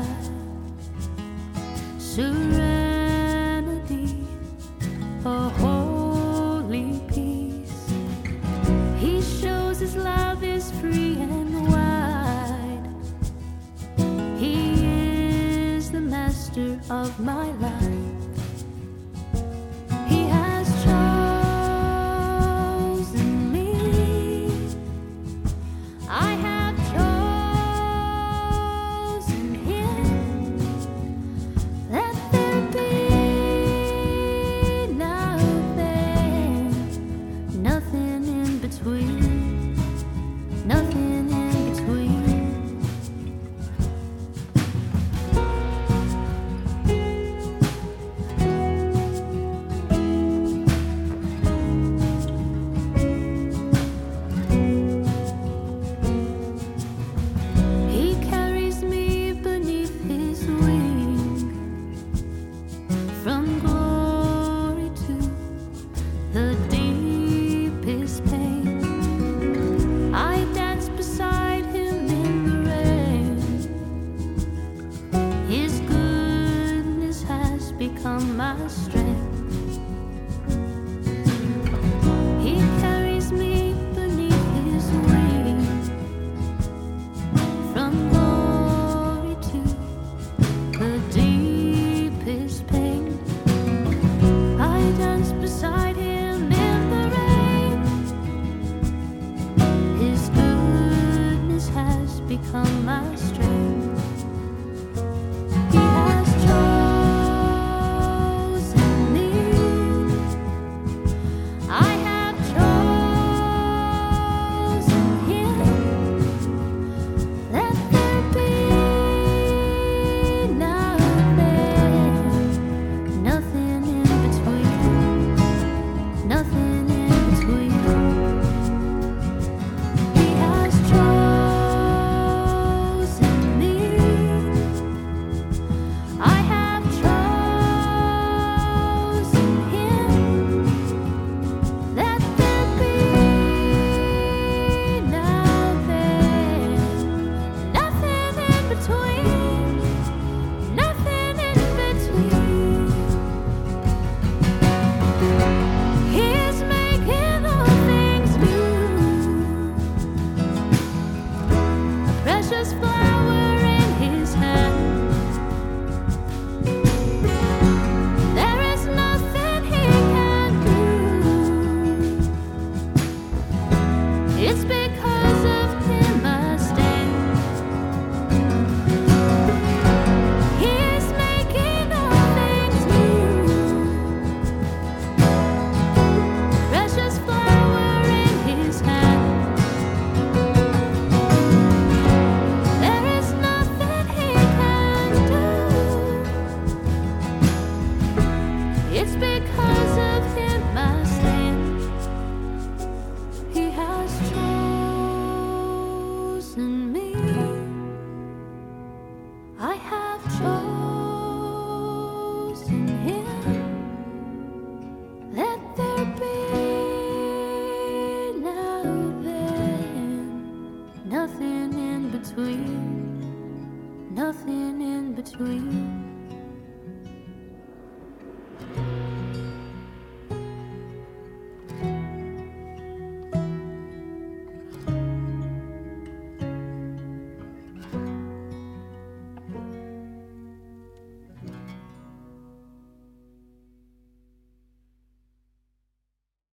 [127.46, 127.75] between.